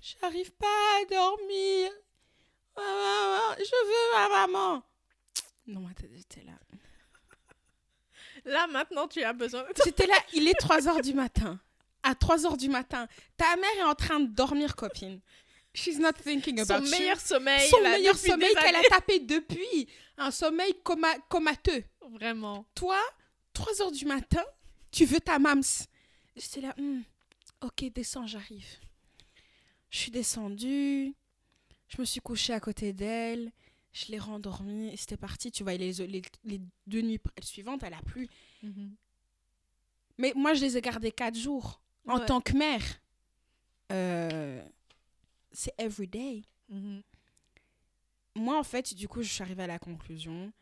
[0.00, 1.90] j'arrive pas à dormir.
[2.76, 4.82] Maman, je veux ma maman.
[5.66, 6.58] Non, j'étais là.
[8.50, 9.64] Là maintenant, tu as besoin.
[9.84, 11.58] J'étais là, il est 3 heures du matin.
[12.02, 15.20] À 3 heures du matin, ta mère est en train de dormir, copine.
[15.72, 16.90] She's not thinking Son about you.
[16.90, 17.68] meilleur sommeil.
[17.68, 19.88] Son là, meilleur sommeil qu'elle a tapé depuis.
[20.18, 21.84] Un sommeil coma- comateux.
[22.10, 22.66] Vraiment.
[22.74, 22.98] Toi,
[23.52, 24.42] 3 heures du matin,
[24.90, 25.62] tu veux ta mams.
[26.34, 27.02] J'étais là, Hmm,
[27.60, 28.66] ok, descends, j'arrive.
[29.90, 31.14] Je suis descendue,
[31.88, 33.52] je me suis couchée à côté d'elle,
[33.92, 35.50] je l'ai rendormie, et c'était parti.
[35.50, 38.28] Tu vois, les, les, les deux nuits suivantes, elle a plu.
[38.62, 38.94] Mhm.
[40.18, 41.80] Mais moi, je les ai gardés 4 jours.
[42.06, 42.26] En Ouais.
[42.26, 42.82] tant que mère,
[43.92, 44.62] euh,
[45.52, 46.42] c'est everyday.
[46.68, 47.02] Mhm.
[48.36, 50.52] moi en fait du coup je suis arrivée à la conclusion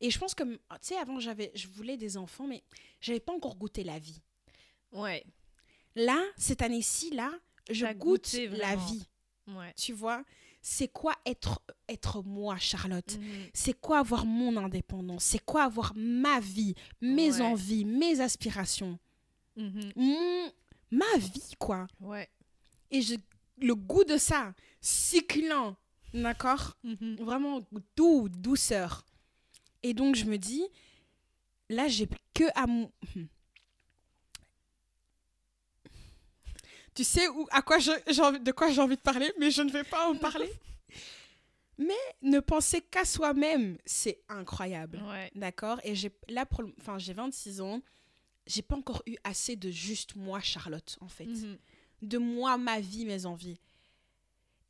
[0.00, 2.64] et je pense que tu sais avant j'avais je voulais des enfants mais
[3.00, 4.20] j'avais pas encore goûté la vie
[4.90, 5.24] Ouais.
[5.94, 7.30] là cette année-ci là
[7.70, 9.06] je goûte la vie
[9.46, 9.72] Ouais.
[9.76, 10.24] tu vois?
[10.68, 13.18] C'est quoi être être moi Charlotte?
[13.20, 13.50] Mhm.
[13.54, 15.22] c'est quoi avoir mon indépendance?
[15.22, 17.40] C'est quoi avoir ma vie mes Ouais.
[17.42, 18.98] envies mes aspirations?
[19.56, 19.92] Mhm.
[19.94, 20.50] mon
[20.90, 22.28] ma vie quoi Ouais.
[22.90, 23.14] et je,
[23.58, 25.76] le goût de ça cyclant
[26.12, 26.76] d'accord?
[26.82, 27.16] Mhm.
[27.20, 27.60] vraiment
[27.94, 29.04] doux, douceur.
[29.84, 30.64] Et donc je me dis,
[31.68, 32.90] là j'ai que à mon...
[36.96, 39.70] Tu sais où, à quoi je- de quoi j'ai envie de parler, mais je ne
[39.70, 40.50] vais pas en parler.
[41.78, 45.02] mais ne penser qu'à soi-même, c'est incroyable.
[45.06, 45.30] Ouais.
[45.34, 45.78] D'accord?
[45.84, 47.82] Et j'ai là, pour enfin, j'ai 26 ans,
[48.46, 51.58] j'ai pas encore eu assez de juste moi, Charlotte, en fait Mhm.
[52.02, 53.60] de moi, ma vie, mes envies.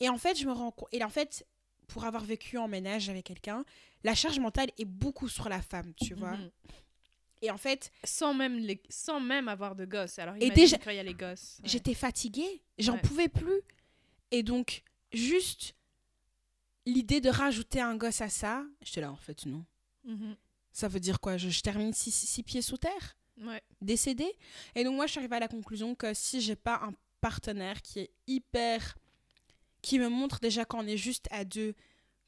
[0.00, 0.88] Et en fait, je me rends compte.
[0.92, 1.46] Et en fait,
[1.86, 3.64] pour avoir vécu en ménage avec quelqu'un,
[4.02, 6.36] la charge mentale est beaucoup sur la femme, tu vois?
[6.36, 6.50] Mhm.
[7.46, 8.80] Et en fait, Sans même, les...
[8.88, 10.18] sans même avoir de gosses.
[10.18, 11.58] Alors, Et déjà- quand il y a les gosses.
[11.62, 11.68] Ouais.
[11.68, 13.00] j'étais fatiguée, j'en Ouais.
[13.02, 13.60] pouvais plus.
[14.32, 14.82] Et donc,
[15.12, 15.74] juste
[16.86, 19.64] l'idée de rajouter un gosse à ça, j'étais là, en fait, non.
[20.04, 20.36] Mhm.
[20.72, 21.36] Ça veut dire quoi?
[21.36, 23.16] Je, je termine six, six pieds sous terre?
[23.38, 23.60] Ouais.
[23.82, 24.26] décédé.
[24.74, 27.82] Et donc moi, je suis arrivée à la conclusion que si j'ai pas un partenaire
[27.82, 28.96] qui est hyper,
[29.82, 31.74] qui me montre déjà qu'on est juste à deux,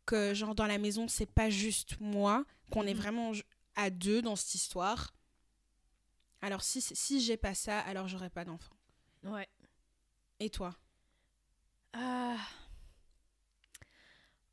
[0.04, 3.00] que genre dans la maison c'est pas juste moi, qu'on est Mhm.
[3.00, 3.32] vraiment
[3.78, 5.14] à deux dans cette histoire.
[6.42, 8.76] Alors si si j'ai pas ça, alors j'aurai pas d'enfant.
[9.22, 9.48] Ouais.
[10.40, 10.76] Et toi?
[11.92, 12.36] Ah.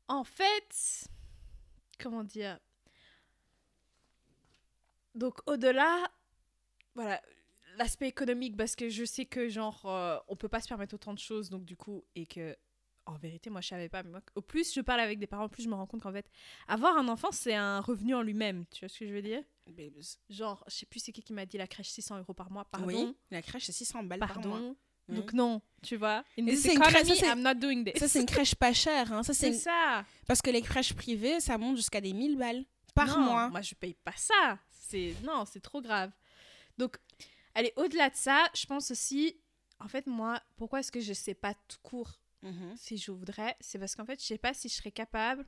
[0.08, 1.08] En fait,
[1.98, 2.60] comment dire?
[5.16, 6.08] Donc au-delà,
[6.94, 7.20] voilà,
[7.76, 11.14] l'aspect économique parce que je sais que genre euh, on peut pas se permettre autant
[11.14, 12.56] de choses donc du coup et que
[13.06, 15.44] en vérité moi je savais pas mais moi, au plus je parle avec des parents
[15.44, 16.28] au plus je me rends compte qu'en fait
[16.68, 19.42] avoir un enfant c'est un revenu en lui-même tu vois ce que je veux dire?
[20.30, 22.64] Genre je sais plus c'est qui qui m'a dit la crèche 600 euros par mois
[22.64, 24.42] pardon Oui, la crèche c'est 600 balles par mois.
[24.58, 24.76] pardon
[25.08, 27.06] donc non tu vois c'est une crèche-
[27.96, 29.22] ça, c'est- une crèche pas chère hein.
[29.22, 32.64] Ça c'est c'est ça parce que les crèches privées ça monte jusqu'à des 1000 balles
[32.94, 33.48] par Non, mois.
[33.50, 34.58] Moi, je paye pas ça.
[34.70, 36.10] C'est non, c'est trop grave.
[36.78, 36.96] Donc,
[37.54, 39.36] allez, au-delà de ça, je pense aussi,
[39.80, 42.74] en fait, moi, pourquoi est-ce que je sais pas tout court Mhm.
[42.76, 45.44] si je voudrais C'est parce qu'en fait, je sais pas si je serais capable.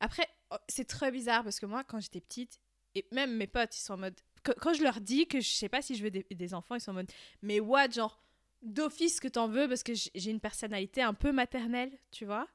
[0.00, 2.60] Après, oh, c'est très bizarre parce que moi, quand j'étais petite,
[2.94, 4.20] et même mes potes, ils sont en mode.
[4.60, 6.80] Quand je leur dis que je sais pas si je veux des, des enfants, ils
[6.80, 7.10] sont en mode.
[7.42, 8.22] Mais what, genre,
[8.62, 12.48] d'office que t'en veux parce que j'ai j'ai une personnalité un peu maternelle, tu vois?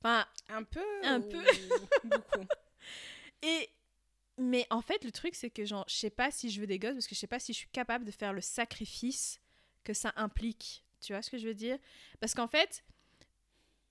[0.00, 1.42] Enfin, Un peu Un ou peu.
[2.04, 2.46] beaucoup.
[3.42, 3.70] Et
[4.36, 6.78] mais en fait, le truc, c'est que genre, je sais pas si je veux des
[6.78, 9.40] gosses parce que je sais pas si je suis capable de faire le sacrifice
[9.84, 10.83] que ça implique.
[11.04, 11.78] Tu vois ce que je veux dire?
[12.20, 12.84] Parce qu'en fait,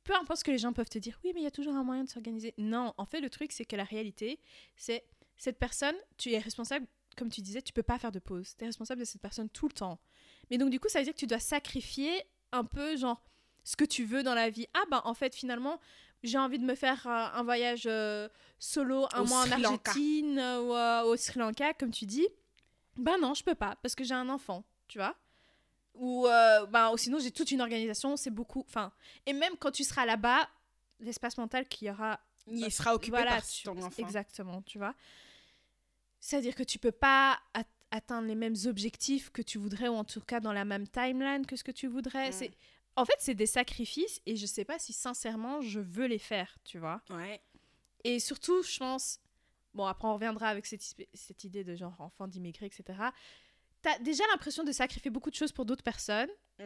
[0.04, 1.76] peu importe ce que les gens peuvent te dire, oui, mais il y a toujours
[1.76, 2.54] un moyen de s'organiser.
[2.58, 4.40] Non, en fait, le truc, c'est que la réalité,
[4.76, 5.06] c'est
[5.38, 6.88] cette personne, tu es responsable,
[7.18, 8.56] comme tu disais, tu peux pas faire de pause.
[8.58, 10.00] Tu es responsable de cette personne tout le temps.
[10.50, 13.24] Mais donc, du coup, ça veut dire que tu dois sacrifier un peu, genre,
[13.64, 14.68] ce que tu veux dans la vie.
[14.74, 15.80] Ah, ben, en fait, finalement,
[16.24, 19.54] j'ai envie de me faire euh, un voyage euh, solo un Au mois en Sri.
[19.54, 22.28] Argentine euh, ou euh, au Sri Lanka, comme tu dis.
[22.96, 25.16] Ben non, je peux pas, parce que j'ai un enfant, tu vois?
[25.96, 28.62] Ou, euh, ou sinon, j'ai toute une organisation, c'est beaucoup.
[28.68, 28.92] Enfin,
[29.26, 30.50] et même quand tu seras là-bas,
[31.00, 34.02] l'espace mental qu'il y aura Il sera occupé voilà, par tu- ton enfant.
[34.04, 34.96] Exactement, tu vois.
[36.20, 40.04] C'est-à-dire que tu peux pas at- atteindre les mêmes objectifs que tu voudrais, ou en
[40.04, 42.30] tout cas dans la même timeline que ce que tu voudrais.
[42.30, 42.34] Mm.
[42.34, 42.52] C'est...
[42.96, 46.58] En fait, c'est des sacrifices et je sais pas si sincèrement je veux les faire,
[46.64, 47.02] tu vois.
[47.10, 47.42] Ouais.
[48.04, 49.20] Et surtout, je pense,
[49.74, 50.84] bon, après on reviendra avec cette,
[51.14, 53.00] cette idée de genre enfant d'immigrés, etc.
[53.84, 56.30] T'as déjà l'impression de sacrifier beaucoup de choses pour d'autres personnes.
[56.60, 56.64] Mm.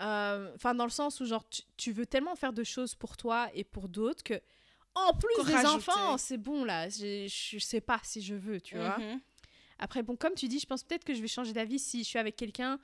[0.00, 3.16] Euh, Enfin, dans le sens où, genre, tu, tu veux tellement faire de choses pour
[3.16, 4.40] toi et pour d'autres que,
[4.96, 5.74] en plus des rajouter.
[5.90, 6.88] enfants, c'est bon, là.
[6.88, 8.98] Je, je sais pas si je veux, tu vois.
[8.98, 9.20] Mhm.
[9.78, 12.08] Après, bon, comme tu dis, je pense peut-être que je vais changer d'avis si je
[12.08, 12.78] suis avec quelqu'un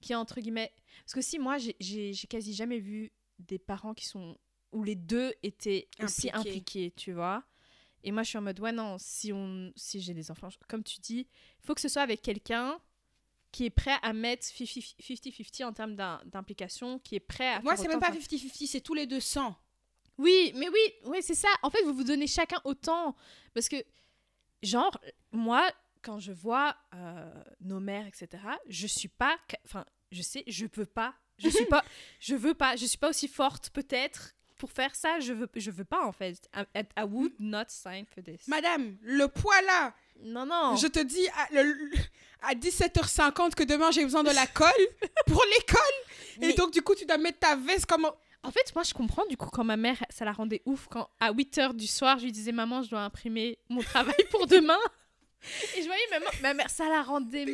[0.00, 0.72] qui est entre guillemets.
[1.04, 4.36] Parce que si moi, j'ai- quasi jamais vu des parents qui sont.
[4.72, 7.42] où les deux étaient aussi impliqués, tu vois.
[8.04, 10.82] Et moi, je suis en mode, ouais, non, si, on, si j'ai des enfants, comme
[10.84, 11.26] tu dis,
[11.60, 12.80] il faut que ce soit avec quelqu'un
[13.52, 17.76] qui est prêt à mettre 50-50 en termes d'im- d'implication, qui est prêt à Moi,
[17.76, 19.56] c'est même pas 50-50, c'est tous les 200.
[20.18, 21.48] oui, mais oui, oui, c'est ça.
[21.62, 23.16] En fait, vous vous donnez chacun autant.
[23.54, 23.76] Parce que,
[24.62, 24.96] genre,
[25.32, 25.70] moi,
[26.02, 27.30] quand je vois euh,
[27.60, 28.28] nos mères, etc.,
[28.68, 29.36] je suis pas.
[29.64, 31.14] Enfin, je sais, je veux pas.
[31.38, 31.84] Je suis pas.
[32.20, 32.76] Je veux pas.
[32.76, 35.18] Je suis pas aussi forte, peut-être, pour faire ça.
[35.20, 36.48] Je veux, je veux pas, en fait.
[36.74, 38.46] I, would not sign for this.
[38.46, 39.92] Madame, le poids là,
[40.22, 40.76] Non, non.
[40.76, 41.90] je te dis à, le-
[42.42, 44.70] à 17h50 que demain j'ai besoin de la colle
[45.26, 46.38] pour l'école.
[46.40, 48.06] Mais- Et donc, du coup, tu dois mettre ta veste comme.
[48.42, 51.10] En fait, moi, je comprends du coup quand ma mère, ça la rendait ouf quand
[51.20, 54.46] à 8 h du soir, je lui disais Maman, je dois imprimer mon travail pour
[54.46, 54.78] demain.
[55.76, 57.52] Et je voyais ma, ma mère, ça la rendait Mais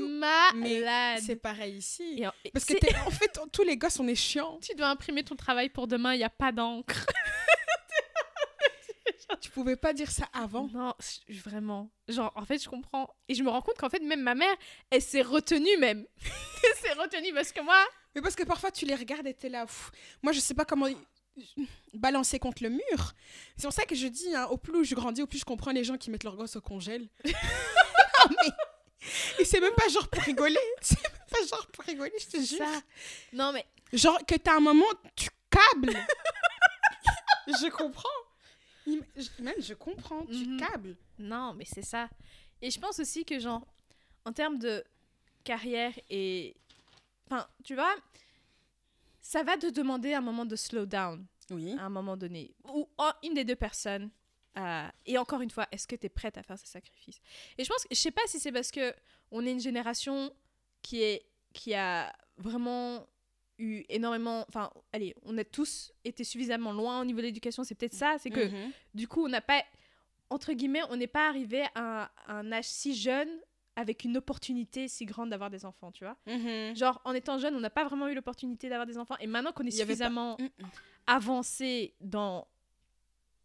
[0.55, 1.23] malade.
[1.25, 2.23] C'est pareil ici.
[2.27, 2.75] En- Parce que
[3.07, 4.59] en fait, tous les gosses, on est chiants.
[4.63, 7.07] tu dois imprimer ton travail pour demain, il n'y a pas d'encre.
[9.41, 10.69] Tu pouvais pas dire ça avant?
[10.73, 10.95] Non,
[11.45, 11.91] vraiment.
[12.09, 13.13] Genre, en fait, je comprends.
[13.29, 14.55] Et je me rends compte qu'en fait, même ma mère,
[14.91, 16.07] elle s'est retenue même.
[16.65, 17.85] elle s'est retenue parce que moi,
[18.15, 19.67] Mais parce que parfois, tu les regardes et t'es là.
[19.67, 19.91] pff,
[20.23, 20.87] Moi, je sais pas comment
[21.95, 23.15] balancer contre le mur.
[23.57, 25.71] C'est pour ça que je dis, hein, au plus je grandis, au plus je comprends
[25.73, 27.09] les gens qui mettent leurs gosses au congèle.
[28.29, 28.51] Non, mais...
[29.39, 30.59] Et c'est même pas genre pour rigoler.
[30.81, 32.59] C'est même pas genre pour rigoler, je te jure.
[32.59, 32.81] ça.
[33.33, 34.85] Non, mais Genre que t'as un moment,
[35.15, 35.97] tu câbles.
[37.47, 38.09] je comprends.
[39.39, 40.59] Même, je comprends, tu Mhm.
[40.61, 40.97] câbles.
[41.21, 42.09] Non, mais c'est ça.
[42.63, 43.65] Et je pense aussi que, genre,
[44.25, 44.83] en termes de
[45.45, 46.57] carrière et.
[47.31, 47.95] Enfin, tu vois,
[49.27, 51.75] ça va te demander un moment de slow down Oui.
[51.79, 52.55] à un moment donné.
[52.73, 52.89] Ou
[53.25, 54.11] une des deux personnes.
[54.59, 57.19] euh, et encore une fois, est-ce que tu es prête à faire ce sacrifice?
[57.59, 58.95] Et je pense que, je sais pas si c'est parce que
[59.31, 60.33] on est une génération
[60.83, 63.07] qui, est, qui a vraiment
[63.59, 64.45] eu énormément.
[64.49, 67.65] Enfin, allez, on a tous été suffisamment loin au niveau de l'éducation.
[67.65, 68.17] C'est peut-être ça.
[68.19, 68.73] C'est que Mhm.
[68.95, 69.63] du coup, on n'a pas,
[70.31, 73.29] entre guillemets, on n'est pas arrivé à un, à un âge si jeune
[73.77, 76.17] avec une opportunité si grande d'avoir des enfants, tu vois.
[76.27, 76.75] Mhm.
[76.77, 79.17] Genre, en étant jeune, on n'a pas vraiment eu l'opportunité d'avoir des enfants.
[79.21, 80.49] Et maintenant qu'on est suffisamment Mhm.
[81.07, 82.47] avancé dans...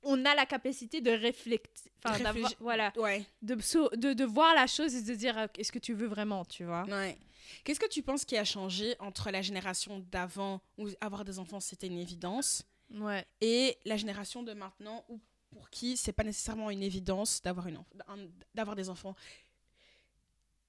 [0.03, 1.61] On a la capacité de réfléchir,
[2.05, 3.23] enfin, voilà, Ouais.
[3.43, 6.07] de, de, de voir la chose et de se dire, euh, est-ce que tu veux
[6.07, 6.85] vraiment, tu vois?
[6.85, 7.19] Ouais.
[7.63, 11.59] Qu'est-ce que tu penses qui a changé entre la génération d'avant où avoir des enfants
[11.59, 13.25] c'était une évidence Ouais.
[13.41, 15.19] et la génération de maintenant où
[15.51, 19.15] pour qui c'est pas nécessairement une évidence d'avoir une enf- un- d'avoir des enfants?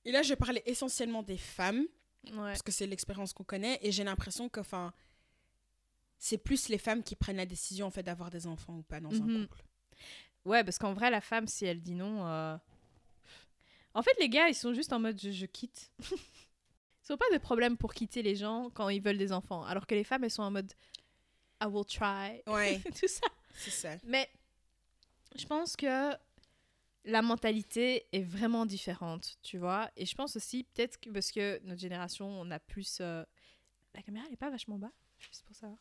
[0.05, 1.85] Et là je parlais essentiellement des femmes
[2.27, 2.31] Ouais.
[2.37, 4.93] parce que c'est l'expérience qu'on connaît et j'ai l'impression que enfin
[6.19, 9.01] c'est plus les femmes qui prennent la décision en fait d'avoir des enfants ou pas
[9.01, 9.49] dans un Mhm.
[9.49, 9.65] couple.
[10.45, 12.27] Ouais, parce qu'en vrai, la femme, si elle dit non.
[12.27, 12.57] euh,
[13.95, 15.91] En fait, les gars, ils sont juste en mode je, je quitte.
[16.11, 19.65] ils n'ont pas de problème pour quitter les gens quand ils veulent des enfants.
[19.65, 20.73] Alors que les femmes, elles sont en mode
[21.63, 22.41] I will try.
[22.47, 23.27] Ouais, Tout ça.
[23.55, 23.97] c'est ça.
[24.05, 24.29] Mais
[25.37, 26.13] je pense que
[27.05, 29.91] la mentalité est vraiment différente, tu vois.
[29.97, 32.99] Et je pense aussi, peut-être que parce que notre génération, on a plus.
[33.01, 33.25] euh,
[33.95, 35.79] La caméra, elle est pas vachement bas Juste pour savoir.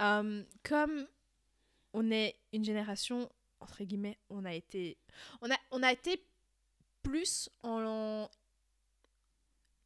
[0.00, 1.06] Euh, comme
[1.94, 3.30] on est une génération,
[3.60, 4.98] entre guillemets, on a été,
[5.42, 6.22] on a, on a été
[7.02, 8.28] plus en,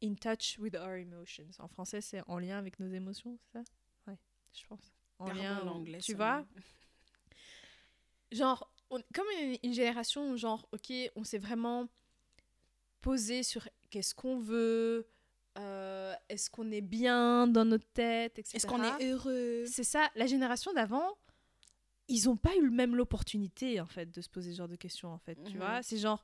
[0.01, 1.59] in touch with our emotions.
[1.59, 3.63] En français, c'est en lien avec nos émotions, c'est ça?
[4.07, 4.17] Ouais,
[4.53, 4.93] je pense.
[5.19, 6.43] En lien, l'anglais, tu vois?
[8.31, 11.87] Genre, on- comme une, une génération genre, ok, on s'est vraiment
[13.01, 15.07] posé sur qu'est-ce qu'on veut,
[15.57, 18.55] euh, est-ce qu'on est bien dans notre tête, etc.
[18.57, 19.65] Est-ce qu'on est heureux?
[19.65, 21.17] C'est ça, la génération d'avant,
[22.07, 24.75] ils n'ont pas eu le même l'opportunité, en fait, de se poser ce genre de
[24.75, 25.57] questions, en fait, tu Mhm.
[25.57, 25.81] vois?
[25.81, 26.23] C'est genre,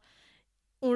[0.82, 0.94] on-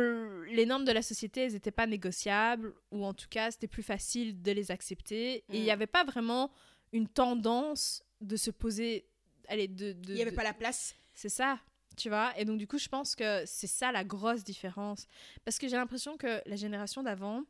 [0.52, 3.84] les normes de la société, elles n'étaient pas négociables, ou en tout cas, c'était plus
[3.84, 5.38] facile de les accepter.
[5.38, 5.64] Et il Mhm.
[5.64, 6.52] n'y avait pas vraiment
[6.92, 9.06] une tendance de se poser...
[9.48, 10.96] Allez, de, Il n'y avait de- pas la place.
[11.14, 11.60] c'est ça,
[11.98, 12.38] tu vois.
[12.38, 15.08] Et donc, du coup, je pense que c'est ça la grosse différence.
[15.44, 17.44] Parce que j'ai l'impression que la génération d'avant,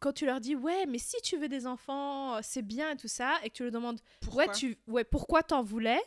[0.00, 3.08] quand tu leur dis, ouais, mais si tu veux des enfants, c'est bien et tout
[3.08, 4.46] ça, et que tu leur demandes, Pourquoi?
[4.46, 6.02] ouais, tu, ouais, pourquoi t'en voulais?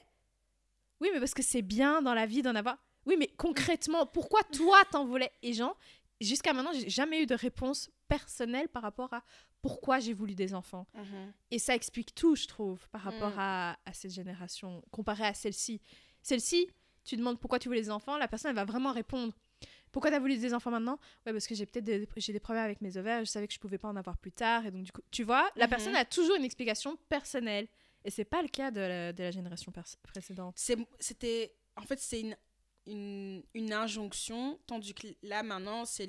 [1.00, 2.78] Oui, mais parce que c'est bien dans la vie d'en avoir.
[3.06, 5.32] Oui, mais concrètement, pourquoi toi t'en voulais?
[5.42, 5.78] Et genre,
[6.20, 9.24] jusqu'à maintenant, j'ai jamais eu de réponse personnelle par rapport à
[9.62, 10.88] pourquoi j'ai voulu des enfants.
[10.94, 11.34] Mhm.
[11.52, 13.40] Et ça explique tout, je trouve, par rapport Mm.
[13.40, 15.82] à, à cette génération, comparé à celle-ci.
[16.22, 16.68] Celle-ci,
[17.04, 19.34] tu demandes pourquoi tu veux des enfants, la personne, elle va vraiment répondre.
[19.92, 21.00] Pourquoi tu as voulu des enfants maintenant?
[21.26, 23.54] Ouais, parce que j'ai peut-être des, j'ai des problèmes avec mes ovaires, je savais que
[23.54, 24.66] je pouvais pas en avoir plus tard.
[24.66, 25.70] Et donc, du coup, tu vois, la Mhm.
[25.70, 27.68] personne a toujours une explication personnelle.
[28.06, 29.72] Et c'est pas le cas de la, de la génération
[30.04, 30.56] précédente.
[31.00, 31.54] C'était.
[31.76, 32.38] En fait, c'est une,
[32.88, 36.08] une, une injonction, tandis que là, maintenant, c'est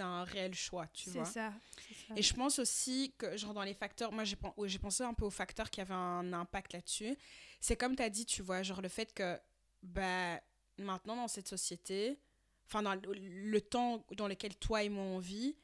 [0.00, 1.24] un réel choix, tu vois.
[1.24, 1.52] ça.
[1.88, 2.14] c'est ça.
[2.16, 5.24] Et je pense aussi que, genre, dans les facteurs, moi, j'ai ouais, pensé un peu
[5.24, 7.16] aux facteurs qui avaient un impact là-dessus.
[7.60, 9.38] C'est comme tu as dit, tu vois, genre le fait que,
[9.82, 10.40] bah,
[10.76, 12.18] maintenant, dans cette société,
[12.66, 15.56] enfin, dans le, le temps dans lequel toi et moi on vit,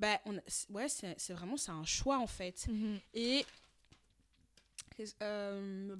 [0.00, 0.40] bah, on,
[0.70, 2.66] ouais, c'est vraiment, c'est un choix, en fait.
[2.68, 3.00] Mhm.
[3.14, 3.46] Et.
[5.22, 5.94] euh,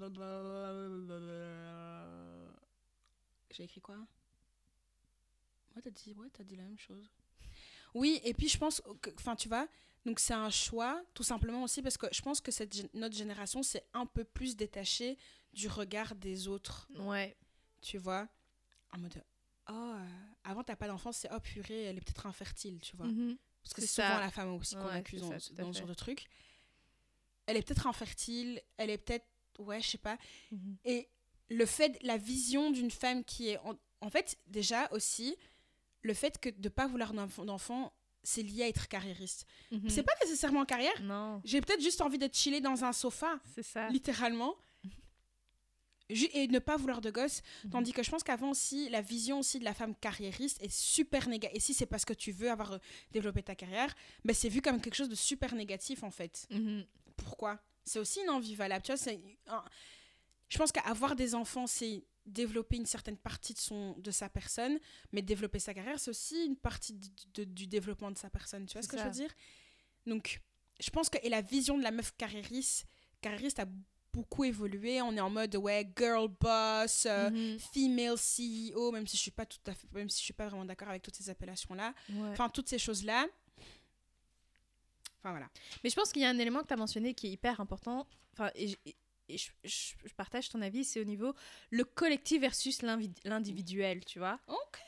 [3.51, 3.97] J'ai écrit quoi?
[5.75, 7.11] Ouais, t'as dit, ouais, dit la même chose.
[7.95, 9.11] Oui, et puis je pense que.
[9.19, 9.67] Enfin, tu vois,
[10.07, 13.63] donc c'est un choix, tout simplement aussi parce que je pense que cette, notre génération
[13.63, 15.19] s'est un peu plus détachée
[15.53, 17.37] du regard des autres, Ouais.
[17.81, 18.29] tu vois?
[18.93, 19.23] En mode.
[19.69, 20.07] Oh, euh,
[20.45, 23.07] avant t'as pas d'enfant, c'est oh purée, elle est peut-être infertile, tu vois.
[23.07, 23.37] Mhm.
[23.63, 25.73] Parce que C'est c'est souvent la femme aussi qu'on Ouais, accuse c'est dans, ça, dans
[25.73, 26.27] ce genre de truc.
[27.47, 29.27] Elle est peut-être infertile, elle est peut-être.
[29.59, 30.17] Ouais, je sais pas.
[30.51, 30.77] Mhm.
[30.85, 31.09] Et
[31.51, 33.59] le fait, la vision d'une femme qui est.
[33.59, 35.37] En, en fait, déjà aussi,
[36.03, 37.93] le fait que de pas vouloir d'enfant,
[38.23, 39.45] c'est lié à être carriériste.
[39.71, 39.89] Mhm.
[39.91, 41.03] C'est pas nécessairement en carrière.
[41.03, 43.89] Non, J'ai peut-être juste envie d'être chillée dans un sofa, c'est ça.
[43.89, 44.57] littéralement.
[46.33, 47.41] Et ne pas vouloir de gosse.
[47.65, 47.71] Mhm.
[47.71, 51.29] Tandis que je pense qu'avant aussi, la vision aussi de la femme carriériste est super
[51.29, 51.57] négative.
[51.57, 52.79] Et si c'est parce que tu veux avoir euh,
[53.13, 53.95] développé ta carrière,
[54.25, 56.47] ben c'est vu comme quelque chose de super négatif en fait.
[56.51, 56.85] Mhm.
[57.17, 57.61] Pourquoi?
[57.85, 58.83] C'est aussi une envie valable.
[58.85, 59.65] Tu vois, c'est un-
[60.51, 64.79] Je pense qu'avoir des enfants, c'est développer une certaine partie de, son, de sa personne,
[65.13, 68.67] mais développer sa carrière, c'est aussi une partie du, de- du développement de sa personne.
[68.67, 69.31] Tu vois ce que je veux dire?
[70.07, 70.41] Donc,
[70.79, 72.85] je pense que et la vision de la meuf carriériste,
[73.21, 73.67] carriériste a
[74.13, 75.01] beaucoup évolué.
[75.03, 77.59] On est en mode, ouais, girl boss, euh, Mhm.
[77.73, 80.49] female CEO, même si je suis pas tout à fait, même si je suis pas
[80.49, 81.95] vraiment d'accord avec toutes ces appellations-là.
[82.11, 82.29] Ouais.
[82.31, 83.27] Enfin, toutes ces choses-là.
[85.19, 85.49] Enfin, voilà.
[85.85, 87.61] Mais je pense qu'il y a un élément que tu as mentionné qui est hyper
[87.61, 88.07] important.
[88.33, 88.77] Enfin, et,
[89.35, 91.35] et je, je- je partage ton avis, c'est au niveau
[91.70, 92.83] le collectif versus
[93.24, 94.39] l'individuel, tu vois.
[94.49, 94.78] Ok,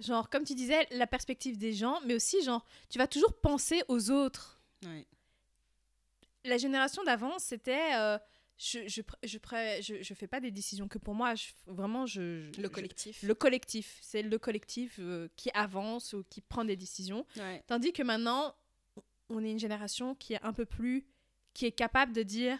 [0.00, 3.82] Genre, comme tu disais, la perspective des gens, mais aussi, genre, tu vas toujours penser
[3.88, 4.60] aux autres.
[4.84, 5.06] Ouais.
[6.44, 7.94] La génération d'avant, c'était.
[7.96, 8.18] euh,
[8.58, 9.38] je, je, je,
[9.80, 11.34] je, je fais pas des décisions que pour moi.
[11.34, 12.50] Je, vraiment, je.
[12.60, 13.22] Le collectif.
[13.22, 13.98] le collectif.
[14.02, 17.26] C'est le collectif euh, qui avance ou qui prend des décisions.
[17.36, 17.64] Ouais.
[17.66, 18.54] Tandis que maintenant,
[19.30, 21.06] on est une génération qui est un peu plus.
[21.54, 22.58] qui est capable de dire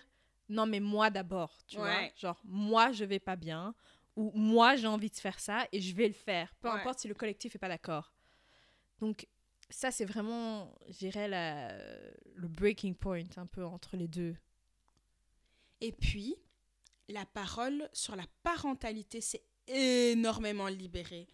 [0.49, 2.09] non, mais moi d'abord, tu vois.
[2.17, 3.75] Genre, moi, je vais pas bien,
[4.17, 6.75] ou moi, j'ai envie de faire ça et je vais le faire, peu Ouais.
[6.75, 8.13] importe si le collectif est pas d'accord.
[9.01, 9.27] Donc,
[9.69, 14.37] ça, c'est vraiment, je dirais, le breaking point un peu entre les deux.
[15.81, 16.37] Et puis,
[17.09, 21.27] la parole sur la parentalité s'est énormément libérée.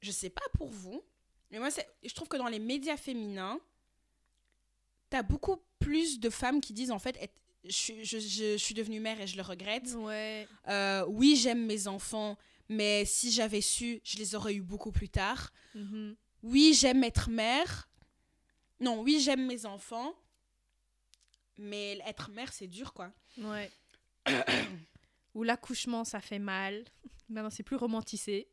[0.00, 1.04] Je sais pas pour vous,
[1.50, 1.68] mais moi,
[2.02, 3.58] je trouve que dans les médias féminins,
[5.10, 7.34] t'as beaucoup plus de femmes qui disent en fait, être-
[7.68, 9.94] je, suis- je- je- je suis devenue mère et je le regrette.
[9.96, 10.46] Ouais.
[10.68, 12.36] Euh, oui, j'aime mes enfants,
[12.68, 15.52] mais si j'avais su, je les aurais eu beaucoup plus tard.
[16.42, 17.88] Oui, j'aime être mère.
[18.80, 20.14] Non, oui, j'aime mes enfants.
[21.58, 23.12] Mais être mère, c'est dur, quoi.
[23.38, 23.70] Ouais.
[25.34, 26.84] Ou l'accouchement, ça fait mal.
[27.28, 28.48] Maintenant, c'est plus romantisé.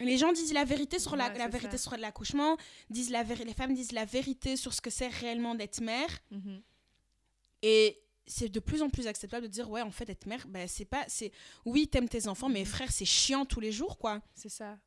[0.00, 1.84] Les gens disent la vérité sur la, Ouais, la c'est vérité ça.
[1.84, 2.56] sur l'accouchement,
[2.90, 6.10] disent la les femmes disent la vérité sur ce que c'est réellement d'être mère.
[7.62, 10.66] Et c'est de plus en plus acceptable de dire ouais en fait être mère ben
[10.68, 11.32] c'est pas c'est
[11.64, 12.66] oui t'aimes tes enfants mais Mhm.
[12.66, 14.78] frère c'est chiant tous les jours quoi C'est ça.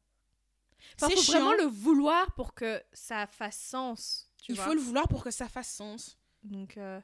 [0.98, 4.30] C'est faut chiant vraiment le vouloir pour que ça fasse sens.
[4.42, 4.66] Tu il vois.
[4.66, 7.00] faut le vouloir pour que ça fasse sens Donc, euh,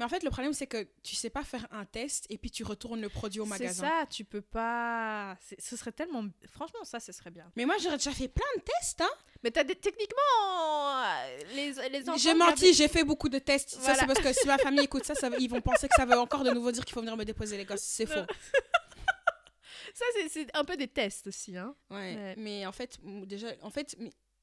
[0.00, 2.50] Mais en fait, le problème, c'est que tu sais pas faire un test et puis
[2.50, 3.86] tu retournes le produit au C'est magasin.
[3.86, 5.36] ça, tu peux pas.
[5.46, 6.24] c'est- Ce serait tellement.
[6.50, 7.52] Franchement, ça, ce serait bien.
[7.54, 9.02] Mais moi, j'aurais déjà fait plein de tests.
[9.02, 9.10] Hein.
[9.44, 9.76] Mais t'as des.
[9.76, 12.16] Techniquement, euh, les, les enfants.
[12.18, 13.68] J'ai menti, avaient- j'ai fait beaucoup de tests.
[13.78, 16.06] Ça, c'est parce que si ma famille écoute ça, ça ils vont penser que ça
[16.06, 17.82] veut encore de nouveau dire qu'il faut venir me déposer les gosses.
[17.82, 18.24] C'est faux.
[19.94, 21.74] Ça, c'est- c'est un peu des tests aussi, hein.
[21.90, 22.34] Ouais.
[22.38, 23.96] Mais en fait, déjà, en fait,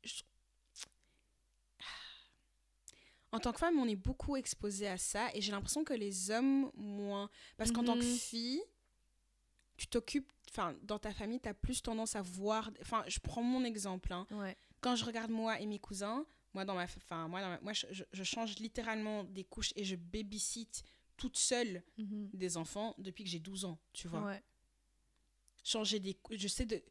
[0.04, 0.22] je-
[3.32, 6.32] en tant que femme, on est beaucoup exposé à ça et j'ai l'impression que les
[6.32, 7.30] hommes moins.
[7.58, 8.18] Parce qu'en tant que Mhm.
[8.18, 8.62] fille,
[9.78, 10.32] tu t'occupes.
[10.50, 12.72] Enfin, dans ta famille, tu as plus tendance à voir.
[12.82, 14.12] Enfin, je prends mon exemple.
[14.14, 14.26] hein.
[14.32, 14.56] Ouais.
[14.82, 17.74] Quand je regarde moi et mes cousins, moi, dans ma, enfin, moi, dans ma- moi
[17.74, 20.84] je, je- je change littéralement des couches et je babysit
[21.18, 22.30] toute seule Mhm.
[22.34, 24.42] des enfants depuis que j'ai 12 ans, tu vois Ouais.
[25.64, 26.82] changer des je sais de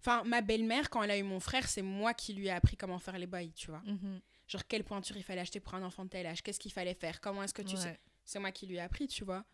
[0.00, 2.76] enfin ma belle-mère quand elle a eu mon frère c'est moi qui lui ai appris
[2.76, 4.20] comment faire les bails tu vois Mhm.
[4.54, 6.94] Genre quelle pointure il fallait acheter pour un enfant de tel âge qu'est-ce qu'il fallait
[6.94, 9.44] faire comment est-ce que tu sais c'est moi qui lui ai appris tu vois.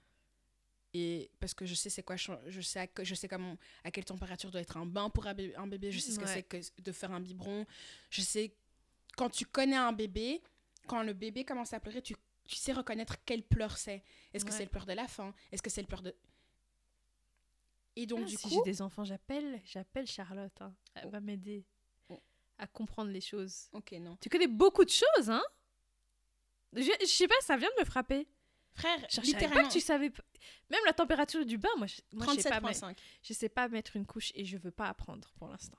[0.92, 4.04] Et parce que je sais c'est quoi je sais à, je sais comment à quelle
[4.04, 6.42] température doit être un bain pour un bébé, un bébé je sais ce que c'est
[6.42, 7.64] que de faire un biberon.
[8.10, 8.54] Je sais
[9.16, 10.42] quand tu connais un bébé
[10.86, 12.14] quand le bébé commence à pleurer tu,
[12.46, 14.02] tu sais reconnaître quel pleur c'est.
[14.34, 15.32] Est-ce que c'est le pleur de la faim?
[15.52, 16.14] Est-ce que c'est le pleur de
[17.96, 20.60] et donc Ah, du si coup j'ai des enfants, j'appelle, j'appelle Charlotte.
[20.60, 20.74] hein.
[20.94, 21.64] Elle va m'aider.
[21.66, 21.79] Oh.
[22.60, 23.68] À comprendre les choses.
[23.72, 25.42] ok non Tu connais beaucoup de choses, hein?
[26.74, 28.28] Je, je sais pas, ça vient de me frapper.
[28.74, 30.12] Frère, Je savais pas littéralement, que tu savais.
[30.70, 32.96] Même la température du bain, moi, je, moi, je sais pas, 37,5.
[33.22, 35.78] je sais pas mettre une couche et je veux pas apprendre pour l'instant.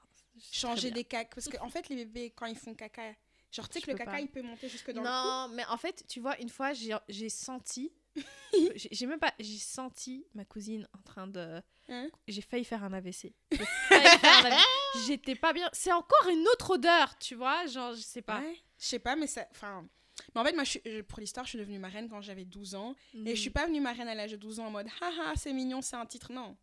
[0.51, 1.35] Changer des caca.
[1.35, 3.13] Parce qu'en en fait, les bébés, quand ils font caca,
[3.51, 4.19] genre, tu sais que le caca, pas.
[4.19, 7.93] il peut monter jusque dans non, mais en fait, tu vois, une fois, j'ai senti.
[8.91, 9.33] j'ai même pas.
[9.39, 11.61] J'ai senti ma cousine en train de.
[11.89, 13.33] Hein J'ai failli faire un AVC.
[15.05, 15.69] J'étais pas bien.
[15.73, 17.65] C'est encore une autre odeur, tu vois.
[17.67, 18.39] Genre, je sais pas.
[18.41, 19.47] Ouais, Je sais pas, mais ça.
[19.51, 19.87] Enfin.
[20.35, 22.45] Mais en fait, moi, je suis- je- pour l'histoire, je suis devenue marraine quand j'avais
[22.45, 22.95] 12 ans.
[23.25, 23.53] Et je suis Mm.
[23.53, 26.05] pas venue marraine à l'âge de 12 ans en mode haha, c'est mignon, c'est un
[26.05, 26.31] titre.
[26.31, 26.55] Non.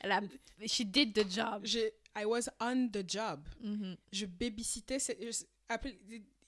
[0.00, 0.20] Elle a-
[0.66, 1.60] She did the job.
[1.64, 3.46] J'ai- I was on the job.
[3.60, 3.96] Mhm.
[4.12, 4.98] Je babysitais.
[4.98, 5.44] je-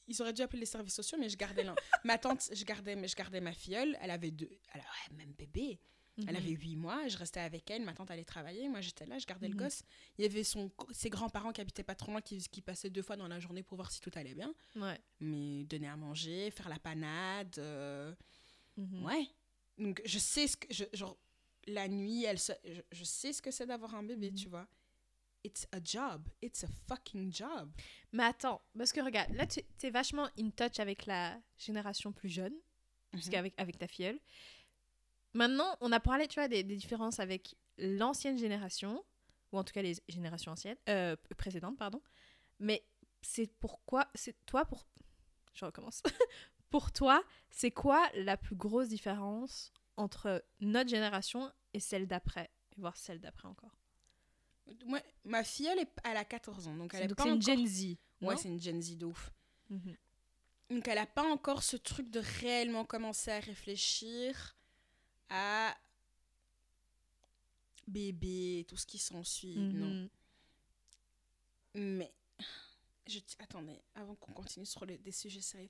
[0.08, 1.74] ils auraient dû appeler les services sociaux, mais je gardais l'un.
[2.04, 3.96] ma tante, je gardais, mais je gardais ma filleule.
[4.00, 4.50] Elle avait deux.
[4.72, 5.78] Elle ouais, même bébé.
[6.16, 6.36] Elle Mhm.
[6.36, 9.26] avait 8 mois, je restais avec elle, ma tante allait travailler, moi j'étais là, je
[9.26, 9.60] gardais le Mhm.
[9.62, 9.82] gosse.
[10.16, 13.02] Il y avait son, ses grands-parents qui habitaient pas trop loin, qui, qui passaient deux
[13.02, 14.54] fois dans la journée pour voir si tout allait bien.
[14.76, 15.00] Ouais.
[15.18, 18.14] Mais donner à manger, faire la panade, euh,
[18.76, 19.04] Mhm.
[19.04, 19.26] ouais.
[19.78, 21.16] Donc je sais ce que, je- genre,
[21.66, 24.68] la nuit, elle se- je, je sais ce que c'est d'avoir un bébé, tu vois.
[25.44, 27.70] It's a job, it's a fucking job.
[28.12, 32.30] Mais attends, parce que regarde, là, tu es vachement in touch avec la génération plus
[32.30, 32.54] jeune,
[33.12, 34.18] puisqu'avec avec ta filleule.
[35.34, 39.04] Maintenant, on a parlé, tu vois, des, des différences avec l'ancienne génération,
[39.52, 42.00] ou en tout cas les générations anciennes, euh, précédentes, pardon.
[42.58, 42.84] Mais
[43.20, 44.86] c'est pourquoi, c'est toi pour,
[45.54, 46.02] je recommence.
[46.70, 52.96] pour toi, c'est quoi la plus grosse différence entre notre génération et celle d'après, voire
[52.96, 53.83] celle d'après encore?
[54.86, 57.28] Moi, ma fille, elle, est, elle a 14 ans, donc elle est Donc pas c'est
[57.30, 57.56] une encore...
[57.56, 57.82] Gen Z.
[57.84, 57.98] Ouais,
[58.34, 59.30] non c'est une Gen Z de ouf.
[59.70, 59.96] Mhm.
[60.70, 64.56] Donc elle n'a pas encore ce truc de réellement commencer à réfléchir
[65.28, 65.76] à
[67.86, 69.56] bébé, tout ce qui s'ensuit.
[69.56, 69.86] Non.
[69.86, 70.08] Mhm.
[71.96, 72.12] Mais,
[73.06, 75.68] je attendez, avant qu'on continue sur les- des sujets sérieux.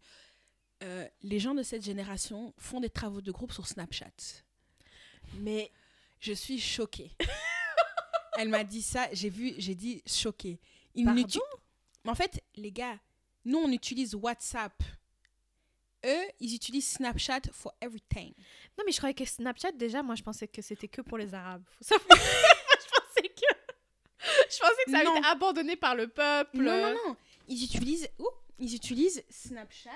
[0.83, 4.13] Euh, les gens de cette génération font des travaux de groupe sur Snapchat.
[5.35, 5.73] Mais
[6.21, 7.11] je suis choquée.
[8.37, 10.59] Elle m'a dit ça, j'ai vu, j'ai dit choquée.
[10.95, 11.41] Ils Pardon
[12.05, 12.99] Mais en fait, les gars,
[13.45, 14.83] nous on utilise WhatsApp.
[16.05, 18.35] Eux, ils utilisent Snapchat for everything.
[18.77, 21.33] Non, mais je croyais que Snapchat, déjà, moi, je pensais que c'était que pour les
[21.33, 21.65] Arabes.
[21.81, 23.55] Je pensais que.
[24.19, 26.59] Je pensais que ça avait été abandonné par le peuple.
[26.59, 27.17] Non, non, non.
[27.49, 28.29] Ils utilisent, ouh,
[28.59, 29.91] ils utilisent Snapchat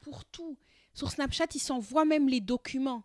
[0.00, 0.56] pour tout.
[0.94, 3.04] Sur Snapchat, ils s'envoient même les documents.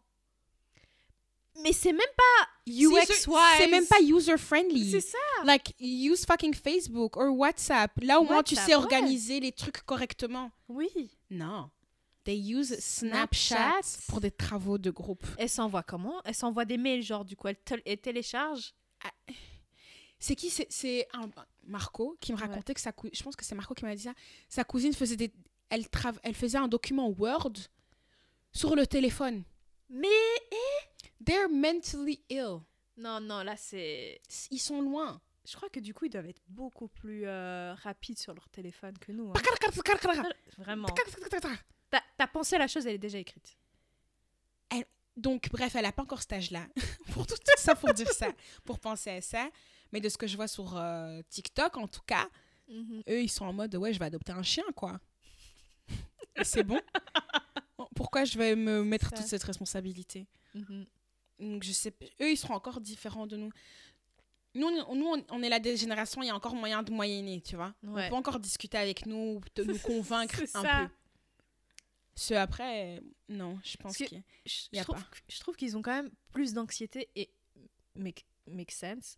[1.61, 4.91] Mais c'est même pas UX C'est c'est même pas user friendly.
[4.91, 5.17] C'est ça.
[5.43, 7.91] Like use fucking Facebook or WhatsApp.
[8.01, 8.75] Là au moins tu sais ouais.
[8.75, 10.51] organiser les trucs correctement.
[10.67, 10.89] Oui.
[11.29, 11.69] Non.
[12.25, 13.99] They use Snapchat, Snapchat.
[14.07, 15.25] pour des travaux de groupe.
[15.37, 16.21] Elle s'envoie comment?
[16.25, 18.73] Elle s'envoie des mails, genre, du coup, elle, elle télécharge?
[20.19, 20.49] C'est qui?
[20.49, 21.07] C'est-
[21.65, 22.45] Marco qui me Ouais.
[22.45, 24.13] racontait que sa cou- je pense que c'est Marco qui m'a dit ça.
[24.49, 25.31] Sa cousine faisait des
[25.69, 27.53] elle trav- elle faisait un document Word
[28.51, 29.43] sur le téléphone.
[29.89, 30.07] Mais.
[31.23, 32.61] They're mentally ill.
[32.97, 34.21] Non, non, là, c'est.
[34.51, 35.21] Ils sont loin.
[35.45, 38.97] Je crois que du coup, ils doivent être beaucoup plus euh, rapides sur leur téléphone
[38.99, 39.29] que nous.
[39.29, 39.33] hein.
[40.57, 40.87] Vraiment.
[42.17, 43.57] Ta, pensée à la chose, elle est déjà écrite.
[45.17, 46.65] Donc, bref, elle n'a pas encore cet âge-là.
[47.11, 48.31] pour tout ça, pour dire ça,
[48.63, 49.49] pour penser à ça.
[49.91, 52.29] Mais de ce que je vois sur euh, TikTok, en tout cas,
[53.09, 54.99] eux, ils sont en mode ouais, je vais adopter un chien, quoi.
[56.37, 56.79] Et c'est bon.
[57.95, 60.25] Pourquoi je vais me mettre toute cette responsabilité?
[60.53, 60.85] Mhm.
[61.39, 63.51] Donc, je sais, eux, ils seront encore différents de nous.
[64.55, 67.55] Nous, on, nous, on- est la génération, il y a encore moyen de moyenner, tu
[67.55, 67.73] vois.
[67.83, 68.05] Ouais.
[68.05, 70.87] On peut encore discuter avec nous, de nous convaincre un ça.
[70.87, 70.93] peu.
[72.15, 73.97] Ceux après, non, je pense.
[73.97, 75.07] Je, Y a je trouve, pas.
[75.29, 77.29] je trouve qu'ils ont quand même plus d'anxiété et
[77.95, 79.17] make, make sense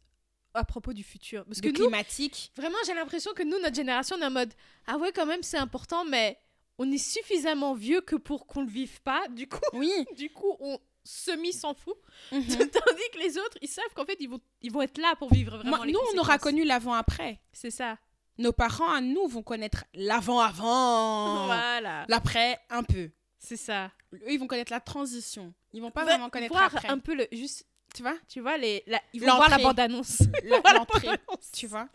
[0.54, 1.46] à propos du futur.
[1.46, 4.32] Parce de que nous, climatique, vraiment, j'ai l'impression que nous, notre génération, on est en
[4.32, 4.54] mode
[4.86, 6.38] Ah ouais, quand même, c'est important, mais
[6.78, 9.28] on est suffisamment vieux que pour qu'on le vive pas.
[9.30, 9.92] Du coup, oui.
[10.18, 11.96] du coup on semi s'en fout.
[12.32, 12.42] Mhm.
[12.48, 15.34] Tandis que les autres, ils savent qu'en fait, ils vont, ils vont être là pour
[15.34, 17.42] vivre vraiment Moi, les nous, on aura connu l'avant-après.
[17.54, 17.98] C'est ça.
[18.38, 21.46] Nos parents, à nous, vont connaître l'avant-avant.
[21.46, 22.06] Voilà.
[22.08, 23.12] L'après, un peu.
[23.40, 23.92] C'est ça.
[24.14, 25.54] Eux, ils vont connaître la transition.
[25.74, 26.88] Ils vont pas vraiment connaître voir après.
[26.90, 27.28] un peu le.
[27.32, 28.16] Juste, Tu vois?
[28.28, 30.20] tu vois, les, la- ils vont voir la bande-annonce.
[30.76, 31.10] L'entrée.
[31.54, 31.88] Tu vois?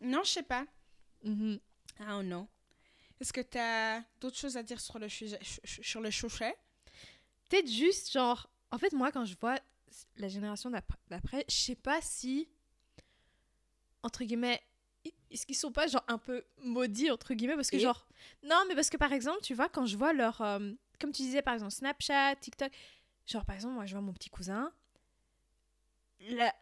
[0.00, 0.64] Non, je sais pas.
[1.24, 1.58] I
[2.06, 2.46] don't know.
[3.20, 6.54] Est-ce que tu as d'autres choses à dire sur le, sujet, sur le chouchet
[7.48, 8.48] Peut-être juste, genre.
[8.70, 9.58] En fait, moi, quand je vois
[10.16, 12.48] la génération d'ap- d'après, je sais pas si.
[14.02, 14.60] Entre guillemets.
[15.04, 17.80] i- Est-ce qu'ils sont pas, genre, un peu maudits, entre guillemets Parce que, Et?
[17.80, 18.06] genre.
[18.42, 20.40] Non, mais parce que, par exemple, tu vois, quand je vois leur.
[20.40, 22.72] euh, comme tu disais, par exemple, Snapchat, TikTok.
[23.26, 24.72] Genre, par exemple, moi, je vois mon petit cousin.
[26.30, 26.54] La,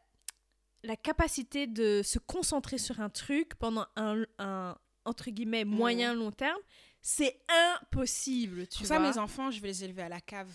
[0.82, 6.30] la capacité de se concentrer sur un truc pendant un, un entre guillemets, moyen, long
[6.32, 6.60] terme,
[7.00, 8.96] c'est impossible, tu Pour vois.
[8.96, 10.50] ça, mes enfants, je vais les élever à la cave.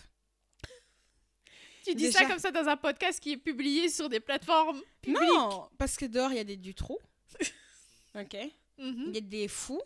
[1.88, 4.82] Tu dis Déjà- ça comme ça dans un podcast qui est publié sur des plateformes
[5.02, 5.22] publiques.
[5.34, 6.98] Non, parce que dehors, il y a des, du trou.
[8.16, 8.36] ok
[8.80, 9.06] Mhm.
[9.08, 9.82] Il y a des fous.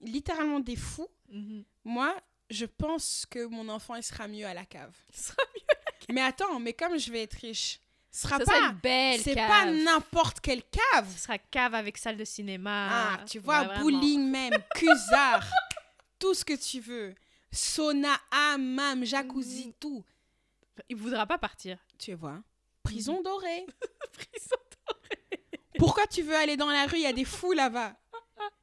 [0.00, 1.08] Littéralement des fous.
[1.30, 1.64] Mhm.
[1.84, 2.14] Moi,
[2.50, 4.94] je pense que mon enfant, il sera mieux à la cave.
[5.12, 5.36] Ce sera
[6.10, 7.80] Mais attends, mais comme je vais être riche,
[8.10, 8.66] ce sera Ça sera pas...
[8.68, 9.48] une belle C'est cave.
[9.48, 11.06] pas n'importe quelle cave.
[11.14, 12.88] Ce sera cave avec salle de cinéma.
[13.20, 15.44] Ah, tu vois, Ouais, bowling même, cusard,
[16.18, 17.14] tout ce que tu veux.
[17.52, 19.72] Sauna, hammam, jacuzzi, Mhm.
[19.80, 20.04] tout.
[20.88, 21.78] Il voudra pas partir.
[21.98, 22.42] Tu vois.
[22.82, 23.66] Prison dorée.
[24.12, 24.56] Prison.
[25.78, 26.96] Pourquoi tu veux aller dans la rue?
[26.96, 27.96] Il y a des fous là-bas.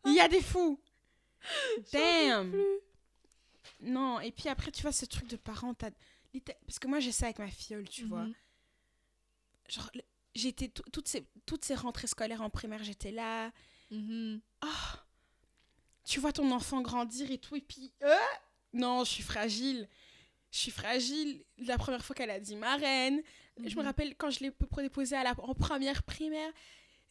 [0.05, 0.79] Il y a des fous.
[1.91, 2.55] Damn.
[3.81, 5.37] Non, et puis après, tu vois, ce truc de
[6.33, 8.23] litté- parce que moi, j'ai ça avec ma fiole, tu vois.
[8.23, 8.33] Mhm.
[9.69, 9.91] Genre,
[10.33, 13.51] j'étais tout- toutes ces, toutes ces rentrées scolaires en primaire, j'étais là.
[13.91, 14.41] Mhm.
[14.61, 15.03] Ah,
[16.03, 18.15] tu vois ton enfant grandir et tout, et puis, euh,
[18.73, 19.87] non, je suis fragile.
[20.55, 21.43] Je suis fragile.
[21.57, 23.21] La première fois qu'elle a dit marraine,
[23.57, 23.85] je me Mhm.
[23.87, 26.49] rappelle quand je l'ai déposée à la, en première primaire,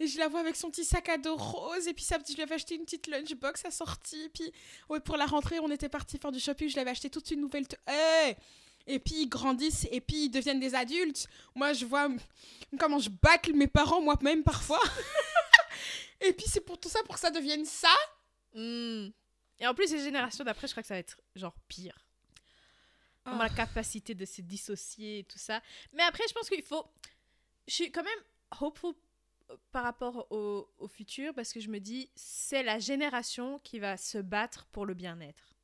[0.01, 2.33] et je la vois avec son petit sac à dos rose, et puis ça, je
[2.35, 4.51] lui avais acheté une petite lunchbox assortie, puis
[4.89, 7.31] ouais, pour la rentrée, on était parti faire du shopping, je lui avais acheté toute
[7.33, 7.67] une nouvelle...
[7.87, 8.35] Hey
[8.87, 11.27] et puis ils grandissent, et puis ils deviennent des adultes.
[11.55, 12.09] Moi, je vois
[12.79, 14.81] comment je bâcle mes parents moi-même parfois.
[16.21, 17.95] et puis c'est pour tout ça, pour que ça devienne ça.
[18.55, 19.13] Mhm.
[19.61, 21.97] Et en plus, les générations d'après, je crois que ça va être genre pire.
[23.25, 23.45] Comme Ah.
[23.45, 25.61] la capacité de se dissocier et tout ça.
[25.93, 26.85] Mais après, je pense qu'il faut.
[27.67, 28.19] Je suis quand même
[28.61, 28.95] hopeful
[29.51, 33.79] euh, par rapport au, au futur parce que je me dis, c'est la génération qui
[33.79, 35.55] va se battre pour le bien-être.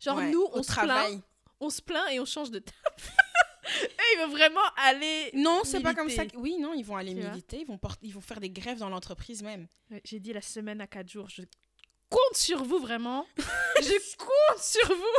[0.00, 1.22] Genre, Ouais, nous, on se, plaint,
[1.58, 2.78] on se plaint et on change de table.
[3.82, 5.30] Eux, ils veulent vraiment aller.
[5.34, 6.26] Non, c'est pas comme ça.
[6.26, 8.78] que- Oui, non, ils vont aller militer, ils vont, porter, ils vont faire des grèves
[8.78, 9.66] dans l'entreprise même.
[10.04, 11.28] J'ai dit la semaine à 4 jours.
[11.28, 11.42] Je
[12.08, 13.26] compte sur vous, vraiment.
[13.36, 15.18] je compte sur vous,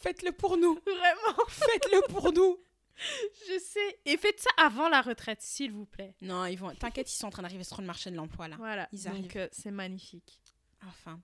[0.00, 0.74] Faites-le pour nous.
[0.84, 1.44] vraiment.
[1.48, 2.58] Faites-le pour nous.
[3.48, 4.00] Je sais.
[4.04, 6.14] Et faites ça avant la retraite, s'il vous plaît.
[6.20, 6.74] Non, ils vont.
[6.74, 8.56] T'inquiète, ils sont en train d'arriver sur le marché de l'emploi là.
[8.56, 8.88] Voilà.
[8.92, 9.36] Ils Donc, arrivent.
[9.36, 10.38] euh, c'est magnifique.
[10.86, 11.20] Enfin.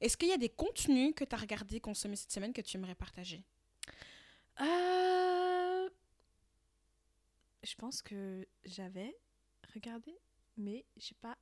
[0.00, 2.76] Est-ce qu'il y a des contenus que tu as regardés, consommés cette semaine que tu
[2.76, 3.42] aimerais partager?
[4.60, 5.88] Euh,
[7.62, 9.16] Je pense que j'avais
[9.74, 10.14] regardé,
[10.56, 11.36] mais je sais pas.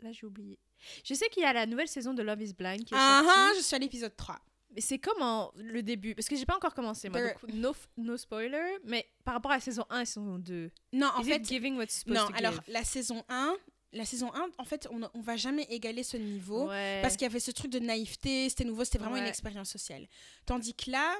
[0.00, 0.58] Là, j'ai oublié.
[1.04, 3.22] Je sais qu'il y a la nouvelle saison de Love is Blind qui est Ah
[3.24, 3.38] sortie.
[3.40, 4.38] ah, je suis à l'épisode 3.
[4.72, 7.20] Mais c'est comme en- le début, parce que j'ai pas encore commencé, moi.
[7.20, 10.70] There- Donc, no, no spoiler, mais par rapport à la saison 1 et saison 2.
[10.92, 12.62] Non, en fait, it giving what's supposed non, to alors give?
[12.68, 13.56] la saison 1,
[13.92, 16.68] la saison 1, en fait, on, on va jamais égaler ce niveau.
[16.68, 17.00] Ouais.
[17.02, 20.06] Parce qu'il y avait ce truc de naïveté, c'était nouveau, c'était vraiment une expérience sociale.
[20.46, 21.16] Tandis que là,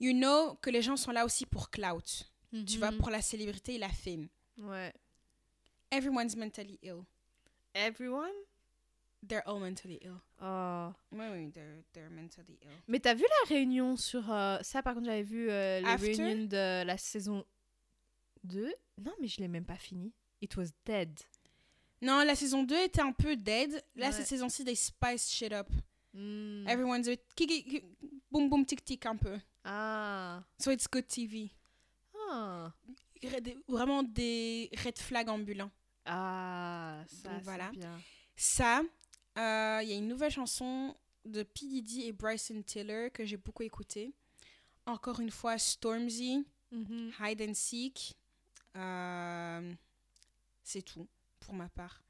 [0.00, 2.24] you know que les gens sont là aussi pour clout.
[2.66, 2.98] Tu vois, Mhm.
[2.98, 4.28] pour la célébrité et la fame.
[4.58, 4.92] Ouais.
[5.90, 7.02] Everyone's mentally ill.
[7.74, 8.30] Everyone?
[9.26, 10.20] They're all mentally ill.
[10.40, 10.92] Oh.
[11.12, 12.70] Oui, oui, they're, they're mentally ill.
[12.88, 14.30] Mais t'as vu la réunion sur...
[14.32, 16.06] euh, ça, par contre, j'avais vu euh, la After?
[16.14, 17.44] réunion de la saison
[18.44, 18.72] 2.
[19.00, 20.12] Non, mais je l'ai même pas fini.
[20.40, 21.18] It was dead.
[22.00, 23.70] Non, la saison 2 était un peu dead.
[23.94, 24.12] Là, Ouais.
[24.12, 25.68] cette saison-ci, they spiced shit up.
[26.14, 26.66] Hmm.
[26.66, 27.84] Everyone's a bit
[28.30, 29.38] boum boum tic tic un peu.
[29.64, 30.42] Ah.
[30.58, 31.50] So it's good TV.
[32.28, 32.72] Ah.
[33.22, 35.70] Red- Vraiment des red flags ambulants.
[36.04, 37.70] Ah, ça, Donc c'est voilà.
[37.70, 38.00] bien.
[38.34, 38.82] Ça,
[39.36, 41.66] il y a une nouvelle chanson de P.
[41.66, 44.12] Diddy et Bryson Tiller que j'ai beaucoup écouté.
[44.86, 47.12] Encore une fois, Stormzy, Mhm.
[47.20, 48.16] Hide and Seek.
[48.76, 49.74] Euh,
[50.62, 51.06] c'est tout
[51.38, 52.02] pour ma part.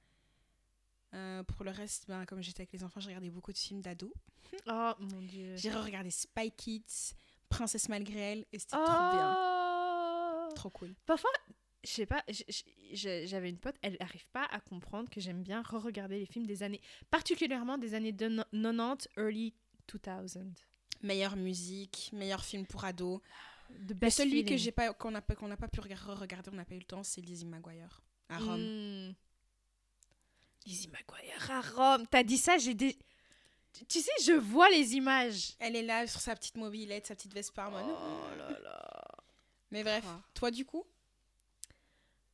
[1.14, 3.80] Euh, pour le reste, ben, comme j'étais avec les enfants, j'ai regardé beaucoup de films
[3.82, 4.12] d'ados.
[4.68, 5.56] Oh mon dieu.
[5.56, 7.14] J'ai regardé Spy Kids,
[7.48, 9.36] Princesse malgré elle, et c'était trop bien.
[9.38, 10.48] Oh.
[10.54, 10.94] Trop cool.
[11.06, 11.30] Parfois,
[11.84, 12.22] je sais pas,
[12.92, 16.62] j'avais une pote, elle arrive pas à comprendre que j'aime bien re-regarder les films des
[16.62, 16.80] années,
[17.10, 19.52] particulièrement des années de no- 90, early
[19.92, 20.52] 2000.
[21.02, 23.20] Meilleure musique, meilleur film pour ados.
[23.88, 26.56] The celui que j'ai pas qu'on n'a pas qu'on n'a pas pu rega- re-regarder, on
[26.56, 28.60] n'a pas eu le temps, c'est Lizzie McGuire à Rome.
[28.60, 29.14] Mm.
[30.66, 32.06] Lizzie McGuire à Rome.
[32.08, 32.96] T'as dit ça, j'ai des...
[33.88, 35.54] Tu- sais, je vois les images.
[35.58, 37.70] Elle est là sur sa petite mobilette, sa petite Vespa.
[37.72, 39.04] Oh là là.
[39.70, 40.04] Mais bref,
[40.34, 40.84] toi du coup?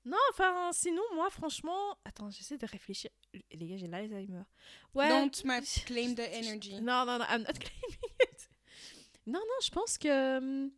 [0.08, 1.98] Non, enfin, sinon, moi, franchement...
[2.06, 3.10] Attends, j'essaie de réfléchir.
[3.52, 4.42] Les gars, j'ai l'Alzheimer.
[4.94, 5.08] Ouais.
[5.08, 5.30] Don't
[5.86, 6.80] claim the energy.
[6.80, 8.48] Non, non, non, I'm not claiming it.
[9.26, 10.38] Non, non, je pense que...
[10.38, 10.70] hum,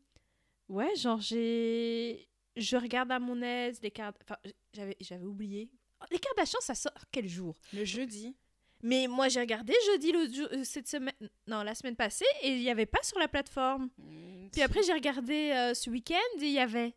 [0.69, 2.29] Ouais, genre, j'ai...
[2.57, 4.17] Je regarde à mon aise les cartes...
[4.25, 4.37] Enfin,
[4.73, 5.71] j'avais, j'avais oublié.
[6.11, 7.57] Les cartes d'achat, ça sort quel jour?
[7.73, 8.35] Le jeudi.
[8.83, 11.15] Mais moi, j'ai regardé jeudi, euh, cette semaine...
[11.47, 13.91] Non, la semaine passée, et il n'y avait pas sur la plateforme.
[13.99, 16.97] Mm, Puis après, j'ai regardé euh, ce week-end, et il y avait...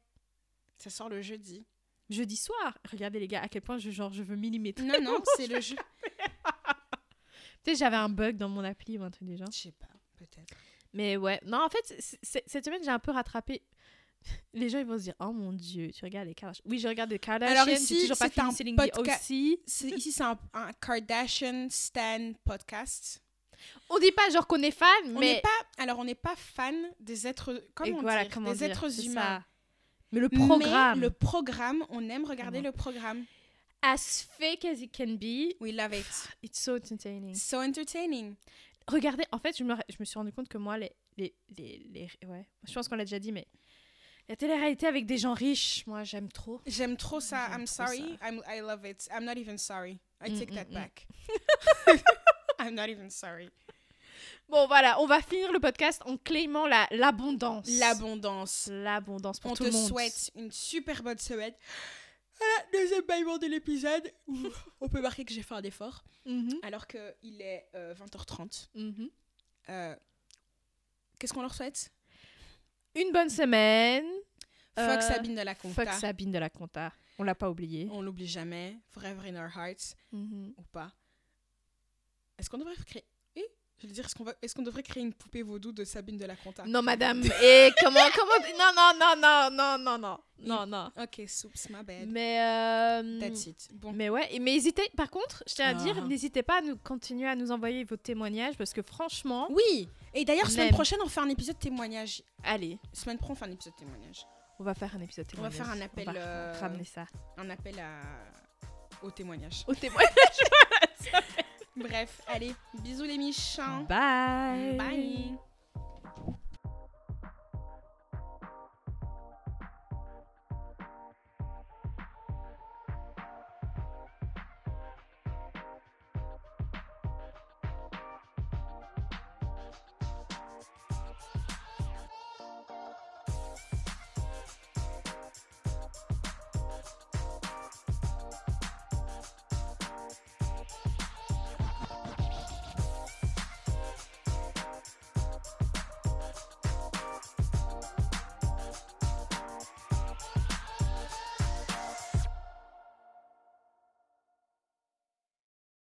[0.80, 1.66] ça sort le jeudi.
[2.14, 2.78] Jeudi soir.
[2.92, 4.86] Regardez, les gars, à quel point je, genre, je veux millimétrer.
[4.86, 5.76] Non non, c'est le jeu.
[7.64, 9.50] Peut-être j'avais un bug dans mon appli ou un truc du genre.
[9.52, 9.88] Je sais pas,
[10.18, 10.54] peut-être.
[10.94, 13.62] Mais ouais, non, en fait, cette semaine, j'ai un peu rattrapé.
[14.54, 16.64] Les gens, ils vont se dire, oh mon dieu, tu regardes les Kardashians.
[16.66, 17.56] Oui, je regarde les Kardashians.
[17.62, 19.60] Alors ici, toujours pas c'est un fini Céline aussi.
[19.66, 23.22] Ici c'est un, un Kardashian Stan podcast.
[23.90, 26.36] On dit pas genre qu'on est fan, On mais n'est pas alors on n'est pas
[26.36, 29.40] fan des êtres Et comment voilà, comment des dire, êtres humains.
[29.40, 29.46] ça.
[30.14, 33.26] Mais le Mais programme, le programme, on aime regarder Comment le programme.
[33.82, 36.06] as fake as it can be, We love it.
[36.44, 37.36] it's so entertaining.
[37.36, 38.36] So entertaining.
[38.88, 41.82] Regardez, en fait, je me, je me suis rendu compte que moi, les, les, les,
[41.94, 43.48] les- ouais, je pense qu'on l'a déjà dit, mais
[44.30, 46.62] la télé-réalité avec des gens riches, moi, j'aime trop.
[46.66, 47.48] J'aime trop ça.
[47.52, 48.18] I'm trop sorry.
[48.22, 49.08] I'm, I love it.
[49.12, 50.00] I'm not even sorry.
[50.22, 50.74] I Mm, take mm, that mm.
[50.74, 51.08] back.
[52.60, 53.50] I'm not even sorry.
[54.50, 57.68] Bon, voilà, on va finir le podcast en claimant la- l'abondance.
[57.80, 58.68] L'abondance.
[58.72, 59.88] L'abondance pour On tout te le monde.
[59.88, 61.54] souhaite une super bonne semaine.
[62.38, 64.12] Voilà, deuxième baillement de l'épisode.
[64.28, 64.36] où
[64.82, 66.04] On peut marquer que j'ai fait un effort.
[66.26, 68.70] Mhm, Alors qu'il est euh, 20h30.
[68.76, 69.10] mhm.
[69.70, 69.96] Euh,
[71.20, 71.92] Qu'est-ce qu'on leur souhaite?
[72.96, 74.06] Une bonne semaine.
[74.76, 75.86] Fuck Euh, Sabine de la Compta.
[75.86, 76.92] Fuck Sabine de la Compta.
[77.20, 77.88] On l'a pas oublié.
[77.92, 78.78] On l'oublie jamais.
[78.90, 79.96] Forever in our hearts.
[80.12, 80.54] Mhm.
[80.58, 80.92] Ou pas.
[82.38, 83.06] Est-ce qu'on devrait créer...
[83.80, 84.34] Je veux dire, est-ce qu'on va...
[84.42, 87.22] est qu'on devrait créer une poupée vaudou de Sabine de la Compta Non, madame.
[87.42, 90.92] Et comment, comment Non, non, non, non, non, non, non, non, non.
[91.02, 92.08] Ok, soups, my bad.
[92.08, 93.70] Mais euh, That's it.
[93.74, 93.92] Bon.
[93.92, 94.90] Mais ouais, mais hésitez.
[94.96, 96.08] Par contre, je tiens à dire, Ah.
[96.08, 100.24] n'hésitez pas à nous continuer à nous envoyer vos témoignages parce que franchement, Oui Et
[100.24, 102.24] d'ailleurs, semaine prochaine, on fait un épisode témoignage.
[102.44, 104.26] allez, Semaine pro, on fait un épisode témoignage.
[104.60, 105.58] on va faire un épisode On va témoignage.
[105.58, 107.06] faire un appel, On va euh, ramener ça
[107.38, 108.02] Un appel à...
[109.06, 109.66] au témoignage.
[109.68, 110.14] au témoignage.
[111.76, 112.54] Bref, allez,
[112.84, 113.86] bisous les michants.
[113.90, 114.78] Bye.
[114.78, 115.38] Bye.